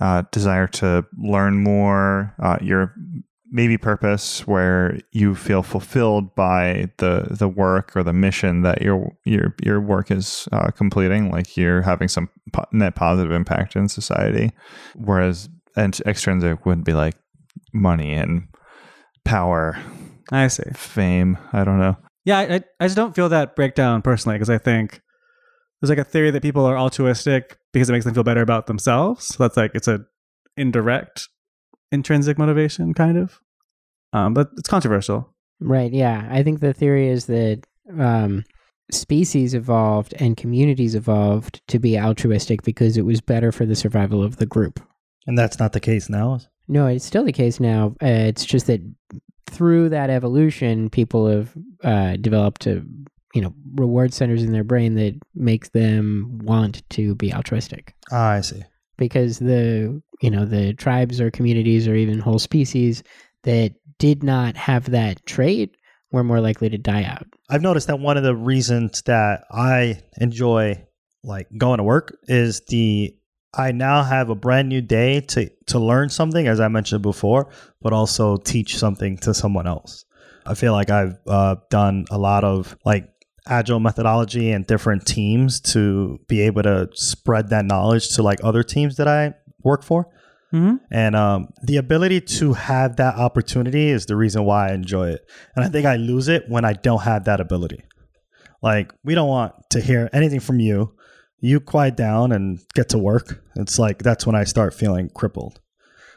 uh, 0.00 0.22
desire 0.32 0.66
to 0.66 1.04
learn 1.18 1.62
more, 1.62 2.34
uh, 2.42 2.58
your 2.60 2.94
maybe 3.54 3.76
purpose 3.76 4.46
where 4.46 4.98
you 5.12 5.34
feel 5.34 5.62
fulfilled 5.62 6.34
by 6.34 6.90
the 6.96 7.26
the 7.30 7.46
work 7.48 7.94
or 7.94 8.02
the 8.02 8.12
mission 8.12 8.62
that 8.62 8.80
your 8.82 9.12
your 9.24 9.54
your 9.62 9.80
work 9.80 10.10
is 10.10 10.48
uh, 10.52 10.70
completing, 10.70 11.30
like 11.30 11.56
you're 11.56 11.82
having 11.82 12.08
some 12.08 12.28
po- 12.52 12.64
net 12.72 12.94
positive 12.94 13.30
impact 13.30 13.76
in 13.76 13.88
society. 13.88 14.50
Whereas 14.96 15.48
and 15.76 15.98
extrinsic 16.06 16.64
would 16.66 16.82
be 16.84 16.92
like 16.94 17.14
money 17.72 18.12
and 18.14 18.48
power, 19.24 19.78
I 20.30 20.48
see. 20.48 20.64
fame. 20.74 21.38
I 21.52 21.64
don't 21.64 21.78
know. 21.78 21.96
Yeah, 22.24 22.38
I, 22.38 22.54
I- 22.56 22.64
I 22.80 22.84
just 22.86 22.96
don't 22.96 23.14
feel 23.14 23.28
that 23.28 23.54
breakdown 23.56 24.02
personally 24.02 24.36
because 24.36 24.50
I 24.50 24.58
think 24.58 25.00
there's 25.80 25.90
like 25.90 25.98
a 25.98 26.04
theory 26.04 26.30
that 26.30 26.42
people 26.42 26.64
are 26.64 26.78
altruistic 26.78 27.58
because 27.72 27.88
it 27.88 27.92
makes 27.92 28.04
them 28.04 28.14
feel 28.14 28.22
better 28.22 28.42
about 28.42 28.66
themselves. 28.66 29.26
So 29.26 29.42
that's 29.44 29.56
like 29.56 29.72
it's 29.74 29.88
a 29.88 30.00
indirect 30.56 31.28
intrinsic 31.92 32.38
motivation, 32.38 32.94
kind 32.94 33.16
of. 33.18 33.40
Um, 34.12 34.34
but 34.34 34.50
it's 34.58 34.68
controversial. 34.68 35.32
Right. 35.60 35.92
Yeah. 35.92 36.26
I 36.30 36.42
think 36.42 36.60
the 36.60 36.72
theory 36.72 37.08
is 37.08 37.26
that 37.26 37.62
um, 37.98 38.44
species 38.90 39.54
evolved 39.54 40.14
and 40.18 40.36
communities 40.36 40.94
evolved 40.94 41.60
to 41.68 41.78
be 41.78 41.98
altruistic 41.98 42.62
because 42.62 42.96
it 42.96 43.04
was 43.04 43.20
better 43.20 43.52
for 43.52 43.64
the 43.64 43.76
survival 43.76 44.22
of 44.22 44.36
the 44.36 44.46
group. 44.46 44.80
And 45.26 45.38
that's 45.38 45.58
not 45.58 45.72
the 45.72 45.80
case 45.80 46.08
now. 46.08 46.40
No, 46.68 46.86
it's 46.86 47.04
still 47.04 47.24
the 47.24 47.32
case 47.32 47.60
now. 47.60 47.94
Uh, 48.02 48.26
it's 48.28 48.44
just 48.44 48.66
that 48.66 48.80
through 49.50 49.90
that 49.90 50.10
evolution, 50.10 50.90
people 50.90 51.26
have 51.28 51.52
uh, 51.84 52.16
developed 52.16 52.66
a 52.66 52.84
you 53.34 53.40
know 53.40 53.54
reward 53.74 54.12
centers 54.12 54.42
in 54.42 54.52
their 54.52 54.64
brain 54.64 54.94
that 54.94 55.18
makes 55.34 55.70
them 55.70 56.40
want 56.44 56.88
to 56.90 57.14
be 57.14 57.32
altruistic 57.32 57.94
Ah, 58.10 58.32
I 58.32 58.40
see. 58.42 58.62
Because 59.02 59.40
the 59.40 60.00
you 60.20 60.30
know 60.30 60.44
the 60.44 60.74
tribes 60.74 61.20
or 61.20 61.30
communities 61.30 61.88
or 61.88 61.96
even 61.96 62.20
whole 62.20 62.38
species 62.38 63.02
that 63.42 63.74
did 63.98 64.22
not 64.22 64.56
have 64.56 64.90
that 64.92 65.24
trait 65.26 65.76
were 66.12 66.22
more 66.22 66.40
likely 66.40 66.68
to 66.68 66.78
die 66.78 67.02
out. 67.02 67.26
I've 67.50 67.62
noticed 67.62 67.88
that 67.88 67.98
one 67.98 68.16
of 68.16 68.22
the 68.22 68.36
reasons 68.36 69.02
that 69.02 69.44
I 69.50 70.00
enjoy 70.18 70.86
like 71.24 71.48
going 71.58 71.78
to 71.78 71.84
work 71.84 72.16
is 72.28 72.60
the 72.68 73.16
I 73.54 73.72
now 73.72 74.04
have 74.04 74.30
a 74.30 74.36
brand 74.36 74.68
new 74.68 74.80
day 74.80 75.20
to 75.20 75.50
to 75.66 75.80
learn 75.80 76.08
something 76.08 76.46
as 76.46 76.60
I 76.60 76.68
mentioned 76.68 77.02
before, 77.02 77.50
but 77.80 77.92
also 77.92 78.36
teach 78.36 78.78
something 78.78 79.18
to 79.18 79.34
someone 79.34 79.66
else. 79.66 80.04
I 80.46 80.54
feel 80.54 80.72
like 80.72 80.90
I've 80.90 81.18
uh, 81.26 81.56
done 81.70 82.04
a 82.10 82.18
lot 82.18 82.44
of 82.44 82.76
like 82.84 83.11
agile 83.46 83.80
methodology 83.80 84.52
and 84.52 84.66
different 84.66 85.06
teams 85.06 85.60
to 85.60 86.20
be 86.28 86.40
able 86.42 86.62
to 86.62 86.88
spread 86.94 87.48
that 87.50 87.64
knowledge 87.64 88.14
to 88.14 88.22
like 88.22 88.40
other 88.42 88.62
teams 88.62 88.96
that 88.96 89.08
I 89.08 89.34
work 89.62 89.82
for. 89.82 90.08
Mm-hmm. 90.52 90.76
And 90.90 91.16
um, 91.16 91.48
the 91.62 91.78
ability 91.78 92.20
to 92.20 92.52
have 92.52 92.96
that 92.96 93.16
opportunity 93.16 93.88
is 93.88 94.06
the 94.06 94.16
reason 94.16 94.44
why 94.44 94.68
I 94.68 94.74
enjoy 94.74 95.10
it. 95.10 95.28
And 95.56 95.64
I 95.64 95.68
think 95.68 95.86
I 95.86 95.96
lose 95.96 96.28
it 96.28 96.44
when 96.48 96.64
I 96.64 96.74
don't 96.74 97.02
have 97.02 97.24
that 97.24 97.40
ability. 97.40 97.82
Like, 98.62 98.92
we 99.02 99.14
don't 99.14 99.28
want 99.28 99.54
to 99.70 99.80
hear 99.80 100.10
anything 100.12 100.40
from 100.40 100.60
you. 100.60 100.94
You 101.40 101.58
quiet 101.58 101.96
down 101.96 102.32
and 102.32 102.60
get 102.74 102.90
to 102.90 102.98
work. 102.98 103.42
It's 103.56 103.78
like 103.78 104.02
that's 104.02 104.26
when 104.26 104.36
I 104.36 104.44
start 104.44 104.74
feeling 104.74 105.08
crippled. 105.08 105.58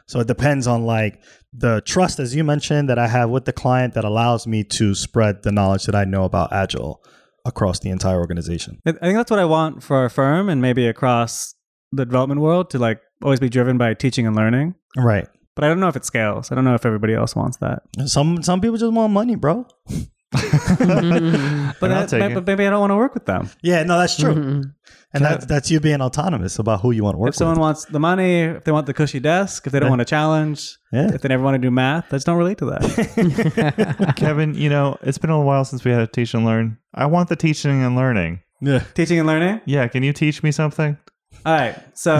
So 0.06 0.20
it 0.20 0.26
depends 0.26 0.66
on 0.66 0.84
like 0.84 1.20
the 1.52 1.82
trust, 1.84 2.20
as 2.20 2.34
you 2.34 2.44
mentioned, 2.44 2.88
that 2.88 2.98
I 2.98 3.08
have 3.08 3.30
with 3.30 3.44
the 3.44 3.52
client 3.52 3.94
that 3.94 4.04
allows 4.04 4.46
me 4.46 4.62
to 4.64 4.94
spread 4.94 5.42
the 5.42 5.52
knowledge 5.52 5.84
that 5.86 5.94
I 5.94 6.04
know 6.04 6.24
about 6.24 6.52
Agile 6.52 7.02
across 7.44 7.80
the 7.80 7.90
entire 7.90 8.18
organization. 8.18 8.80
I 8.86 8.92
think 8.92 9.16
that's 9.16 9.30
what 9.30 9.40
I 9.40 9.44
want 9.44 9.82
for 9.82 9.96
our 9.96 10.08
firm 10.08 10.48
and 10.48 10.60
maybe 10.60 10.86
across 10.86 11.54
the 11.92 12.04
development 12.04 12.40
world 12.40 12.70
to 12.70 12.78
like 12.78 13.00
always 13.22 13.40
be 13.40 13.48
driven 13.48 13.78
by 13.78 13.94
teaching 13.94 14.26
and 14.26 14.36
learning. 14.36 14.74
Right. 14.96 15.28
But 15.54 15.64
I 15.64 15.68
don't 15.68 15.80
know 15.80 15.88
if 15.88 15.96
it 15.96 16.04
scales. 16.04 16.52
I 16.52 16.54
don't 16.54 16.64
know 16.64 16.74
if 16.74 16.84
everybody 16.84 17.14
else 17.14 17.34
wants 17.34 17.56
that. 17.58 17.82
Some 18.06 18.42
some 18.42 18.60
people 18.60 18.76
just 18.76 18.92
want 18.92 19.12
money, 19.12 19.36
bro. 19.36 19.66
But, 21.78 21.90
And 21.90 21.94
I'll 21.94 22.06
that, 22.06 22.10
but, 22.10 22.34
but 22.34 22.46
maybe 22.46 22.66
I 22.66 22.70
don't 22.70 22.80
want 22.80 22.90
to 22.90 22.96
work 22.96 23.14
with 23.14 23.26
them. 23.26 23.50
Yeah, 23.62 23.82
no, 23.84 23.98
that's 23.98 24.16
true. 24.16 24.34
Mhm. 24.34 24.72
And 25.12 25.24
that's 25.24 25.46
that's 25.46 25.70
you 25.70 25.80
being 25.80 26.00
autonomous 26.02 26.58
about 26.58 26.80
who 26.82 26.90
you 26.90 27.02
want 27.04 27.14
to 27.14 27.18
work 27.18 27.28
with. 27.28 27.34
If 27.34 27.38
someone 27.38 27.56
with. 27.56 27.60
wants 27.62 27.84
the 27.86 28.00
money, 28.00 28.40
if 28.42 28.64
they 28.64 28.72
want 28.72 28.86
the 28.86 28.92
cushy 28.94 29.20
desk, 29.20 29.66
if 29.66 29.72
they 29.72 29.78
don't 29.80 29.86
Yeah. 29.86 29.90
want 29.90 30.02
a 30.02 30.04
challenge, 30.04 30.76
Yeah. 30.92 31.12
if 31.14 31.22
they 31.22 31.28
never 31.28 31.42
want 31.42 31.54
to 31.54 31.58
do 31.58 31.70
math, 31.70 32.06
I 32.12 32.16
just 32.16 32.26
don't 32.26 32.36
relate 32.38 32.58
to 32.58 32.66
that. 32.66 34.12
Kevin, 34.16 34.54
you 34.54 34.68
know, 34.68 34.96
it's 35.02 35.18
been 35.18 35.30
a 35.30 35.40
while 35.40 35.64
since 35.64 35.84
we 35.84 35.90
had 35.90 36.00
a 36.02 36.06
teach 36.06 36.34
and 36.34 36.44
learn. 36.44 36.78
I 36.94 37.06
want 37.06 37.28
the 37.28 37.36
teaching 37.36 37.82
and 37.82 37.96
learning. 37.96 38.40
Yeah. 38.60 38.80
Teaching 38.94 39.18
and 39.18 39.26
learning. 39.26 39.60
Yeah, 39.64 39.86
can 39.88 40.02
you 40.02 40.12
teach 40.12 40.42
me 40.42 40.50
something? 40.50 40.98
All 41.44 41.52
right. 41.54 41.76
So, 41.94 42.18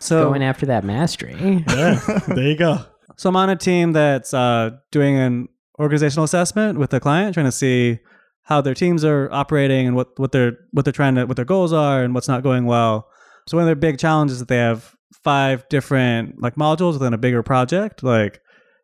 so 0.00 0.28
Going 0.28 0.42
after 0.42 0.66
that 0.66 0.84
mastery. 0.84 1.64
yeah. 1.68 2.00
There 2.28 2.44
you 2.46 2.56
go. 2.56 2.78
So 3.16 3.28
I'm 3.30 3.36
on 3.36 3.48
a 3.50 3.56
team 3.56 3.92
that's 3.92 4.32
uh, 4.34 4.70
doing 4.92 5.16
an 5.16 5.48
organizational 5.78 6.24
assessment 6.24 6.78
with 6.78 6.90
the 6.90 7.00
client, 7.00 7.34
trying 7.34 7.46
to 7.46 7.52
see 7.52 7.98
how 8.42 8.60
their 8.60 8.74
teams 8.74 9.04
are 9.04 9.28
operating 9.32 9.86
and 9.88 9.96
what, 9.96 10.18
what 10.18 10.32
they're 10.32 10.56
what 10.72 10.84
they're 10.84 10.92
trying 10.92 11.14
to 11.16 11.26
what 11.26 11.36
their 11.36 11.44
goals 11.44 11.72
are 11.72 12.02
and 12.02 12.14
what's 12.14 12.28
not 12.28 12.42
going 12.42 12.64
well. 12.64 13.08
So 13.48 13.56
one 13.56 13.62
of 13.62 13.66
their 13.66 13.74
big 13.76 13.98
challenges 13.98 14.34
is 14.34 14.38
that 14.40 14.48
they 14.48 14.56
have 14.58 14.94
five 15.22 15.68
different 15.68 16.40
like 16.40 16.54
modules 16.54 16.94
within 16.94 17.14
a 17.14 17.18
bigger 17.18 17.42
project, 17.42 18.02
like 18.02 18.40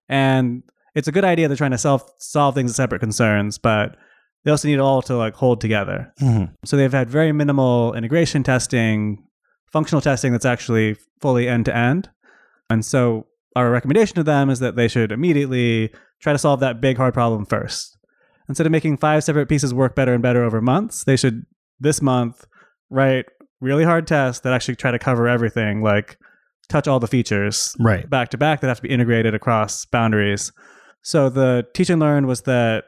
and 0.08 0.62
it's 0.94 1.08
a 1.08 1.12
good 1.12 1.24
idea 1.24 1.48
they're 1.48 1.56
trying 1.56 1.70
to 1.70 1.78
self 1.78 2.10
solve 2.18 2.54
things 2.54 2.70
as 2.70 2.76
separate 2.76 3.00
concerns, 3.00 3.58
but 3.58 3.96
they 4.44 4.50
also 4.50 4.68
need 4.68 4.74
it 4.74 4.80
all 4.80 5.02
to 5.02 5.16
like 5.16 5.34
hold 5.34 5.60
together. 5.60 6.12
Mhm. 6.20 6.52
So 6.64 6.76
they've 6.76 6.92
had 6.92 7.08
very 7.08 7.32
minimal 7.32 7.94
integration 7.94 8.42
testing, 8.42 9.22
functional 9.72 10.00
testing 10.00 10.32
that's 10.32 10.44
actually 10.44 10.96
fully 11.20 11.48
end 11.48 11.66
to 11.66 11.76
end. 11.76 12.10
And 12.68 12.84
so 12.84 13.26
our 13.54 13.70
recommendation 13.70 14.16
to 14.16 14.22
them 14.24 14.50
is 14.50 14.58
that 14.58 14.76
they 14.76 14.88
should 14.88 15.12
immediately 15.12 15.92
try 16.22 16.32
to 16.32 16.38
solve 16.38 16.60
that 16.60 16.80
big 16.80 16.96
hard 16.96 17.12
problem 17.14 17.44
first. 17.44 17.96
Instead 18.48 18.66
of 18.66 18.72
making 18.72 18.96
five 18.96 19.22
separate 19.24 19.48
pieces 19.48 19.72
work 19.74 19.94
better 19.94 20.12
and 20.14 20.22
better 20.22 20.42
over 20.44 20.60
months, 20.60 21.04
they 21.04 21.16
should 21.16 21.42
this 21.80 22.00
month 22.02 22.46
write 22.90 23.26
really 23.60 23.84
hard 23.84 24.06
tests 24.06 24.40
that 24.42 24.52
actually 24.52 24.76
try 24.76 24.90
to 24.90 24.98
cover 24.98 25.28
everything, 25.28 25.82
like 25.82 26.16
touch 26.68 26.88
all 26.88 26.98
the 27.00 27.06
features 27.06 27.74
Right. 27.78 28.08
back 28.08 28.30
to 28.30 28.38
back 28.38 28.60
that 28.60 28.68
have 28.68 28.78
to 28.78 28.82
be 28.82 28.90
integrated 28.90 29.34
across 29.34 29.84
boundaries. 29.84 30.52
So 31.02 31.28
the 31.28 31.66
teach 31.74 31.90
and 31.90 32.00
learn 32.00 32.26
was 32.26 32.42
that 32.42 32.84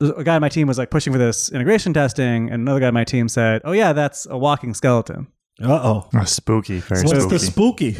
a 0.00 0.22
guy 0.24 0.34
on 0.36 0.40
my 0.40 0.48
team 0.48 0.68
was 0.68 0.78
like 0.78 0.90
pushing 0.90 1.12
for 1.12 1.18
this 1.18 1.50
integration 1.50 1.92
testing, 1.92 2.50
and 2.50 2.62
another 2.62 2.80
guy 2.80 2.86
on 2.88 2.94
my 2.94 3.04
team 3.04 3.28
said, 3.28 3.60
"Oh 3.64 3.72
yeah, 3.72 3.92
that's 3.92 4.26
a 4.30 4.38
walking 4.38 4.72
skeleton." 4.74 5.26
Uh 5.60 6.06
oh. 6.14 6.24
Spooky, 6.24 6.78
very 6.78 7.02
What's 7.02 7.18
spooky. 7.20 7.28
the 7.28 7.38
spooky? 7.40 7.96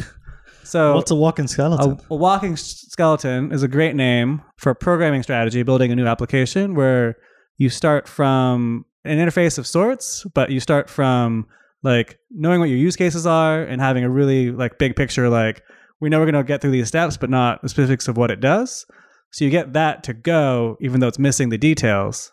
So 0.69 0.93
What's 0.93 1.09
a 1.09 1.15
walking 1.15 1.47
skeleton? 1.47 1.97
a 2.11 2.15
walking 2.15 2.55
skeleton 2.55 3.51
is 3.51 3.63
a 3.63 3.67
great 3.67 3.95
name 3.95 4.43
for 4.57 4.69
a 4.69 4.75
programming 4.75 5.23
strategy, 5.23 5.63
building 5.63 5.91
a 5.91 5.95
new 5.95 6.05
application 6.05 6.75
where 6.75 7.15
you 7.57 7.71
start 7.71 8.07
from 8.07 8.85
an 9.03 9.17
interface 9.17 9.57
of 9.57 9.65
sorts, 9.65 10.27
but 10.35 10.51
you 10.51 10.59
start 10.59 10.87
from 10.87 11.47
like 11.81 12.19
knowing 12.29 12.59
what 12.59 12.69
your 12.69 12.77
use 12.77 12.95
cases 12.95 13.25
are 13.25 13.63
and 13.63 13.81
having 13.81 14.03
a 14.03 14.09
really 14.11 14.51
like 14.51 14.77
big 14.77 14.95
picture. 14.95 15.27
Like 15.27 15.63
we 16.01 16.07
know 16.07 16.19
we're 16.19 16.29
going 16.29 16.35
to 16.35 16.43
get 16.43 16.61
through 16.61 16.71
these 16.71 16.87
steps, 16.87 17.17
but 17.17 17.31
not 17.31 17.63
the 17.63 17.69
specifics 17.69 18.07
of 18.07 18.15
what 18.15 18.29
it 18.29 18.39
does. 18.39 18.85
So 19.31 19.45
you 19.45 19.49
get 19.49 19.73
that 19.73 20.03
to 20.03 20.13
go, 20.13 20.77
even 20.81 20.99
though 20.99 21.07
it's 21.07 21.17
missing 21.17 21.49
the 21.49 21.57
details, 21.57 22.31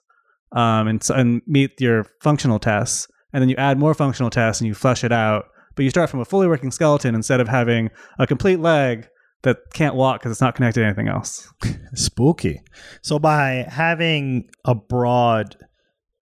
um, 0.52 0.88
and, 0.88 1.02
and 1.08 1.40
meet 1.46 1.80
your 1.80 2.04
functional 2.20 2.58
tests. 2.58 3.08
And 3.32 3.40
then 3.40 3.48
you 3.48 3.56
add 3.56 3.78
more 3.78 3.94
functional 3.94 4.28
tests 4.28 4.60
and 4.60 4.68
you 4.68 4.74
flush 4.74 5.04
it 5.04 5.12
out. 5.12 5.46
But 5.76 5.84
you 5.84 5.90
start 5.90 6.10
from 6.10 6.20
a 6.20 6.24
fully 6.24 6.48
working 6.48 6.70
skeleton 6.70 7.14
instead 7.14 7.40
of 7.40 7.48
having 7.48 7.90
a 8.18 8.26
complete 8.26 8.58
leg 8.60 9.08
that 9.42 9.58
can't 9.74 9.94
walk 9.94 10.18
because 10.20 10.32
it's 10.32 10.40
not 10.40 10.54
connected 10.56 10.80
to 10.80 10.86
anything 10.86 11.08
else. 11.08 11.52
Spooky. 11.94 12.62
So 13.02 13.18
by 13.18 13.66
having 13.68 14.48
a 14.64 14.74
broad 14.74 15.56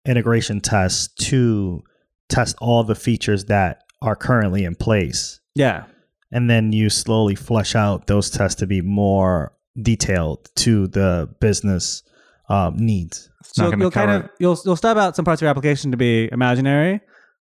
integration 0.07 0.61
test 0.61 1.17
to 1.27 1.83
test 2.29 2.57
all 2.61 2.83
the 2.83 2.95
features 2.95 3.45
that 3.45 3.83
are 4.01 4.17
currently 4.17 4.65
in 4.65 4.75
place, 4.75 5.41
Yeah. 5.55 5.85
and 6.33 6.51
then 6.51 6.73
you 6.73 6.91
slowly 6.91 7.35
flesh 7.37 7.77
out 7.77 8.07
those 8.07 8.31
tests 8.31 8.59
to 8.61 8.67
be 8.67 8.81
more 8.81 9.53
detailed 9.81 10.49
to 10.57 10.89
the 10.89 11.29
business 11.41 12.03
um, 12.49 12.77
needs. 12.77 13.31
It's 13.41 13.55
So 13.55 13.67
you'll 13.77 13.91
kind 13.91 14.11
cover 14.11 14.25
of 14.25 14.31
you'll 14.41 14.59
you'll 14.65 14.77
stub 14.77 14.99
out 14.99 15.15
some 15.15 15.25
parts 15.25 15.41
of 15.41 15.45
your 15.45 15.51
application 15.51 15.91
to 15.93 15.97
be 15.97 16.29
imaginary, 16.33 17.01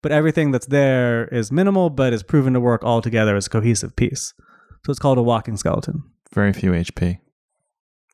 but 0.06 0.12
everything 0.12 0.52
that's 0.52 0.66
there 0.66 1.26
is 1.32 1.50
minimal, 1.50 1.90
but 1.90 2.12
is 2.12 2.22
proven 2.22 2.52
to 2.52 2.60
work 2.60 2.84
all 2.84 3.02
together 3.02 3.34
as 3.34 3.48
a 3.48 3.50
cohesive 3.50 3.96
piece. 3.96 4.34
So 4.84 4.92
it's 4.92 5.00
called 5.00 5.18
a 5.18 5.22
walking 5.22 5.56
skeleton. 5.56 6.04
very 6.32 6.52
few 6.52 6.70
HP. 6.70 7.18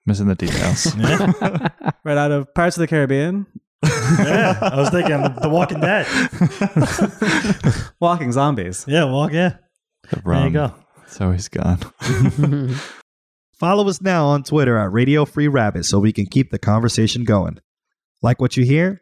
Missing 0.07 0.29
the 0.29 0.35
details. 0.35 0.97
Right 2.05 2.17
out 2.17 2.31
of 2.31 2.55
Pirates 2.55 2.79
of 2.79 2.81
the 2.81 2.87
Caribbean, 2.87 3.45
yeah, 3.85 4.59
I 4.63 4.77
was 4.77 4.89
thinking 4.89 5.21
the, 5.21 5.29
the 5.43 5.51
Walking 5.51 5.81
Dead. 5.81 6.07
walking 8.01 8.33
zombies. 8.33 8.87
Yeah, 8.89 9.05
walk. 9.05 9.33
Yeah, 9.33 9.57
The 10.11 10.23
there 10.25 10.45
you 10.47 10.51
go. 10.51 10.75
So 11.09 11.31
he's 11.31 11.49
gone. 11.49 11.79
Follow 13.53 13.87
us 13.87 14.01
now 14.01 14.29
on 14.29 14.45
Twitter 14.45 14.79
at 14.79 14.91
Radio 14.91 15.27
Free 15.27 15.47
Rabbit 15.47 15.85
so 15.85 15.99
we 16.01 16.13
can 16.13 16.25
keep 16.25 16.51
the 16.51 16.59
conversation 16.59 17.25
going. 17.25 17.59
Like 18.23 18.41
what 18.41 18.57
you 18.57 18.65
hear? 18.65 19.02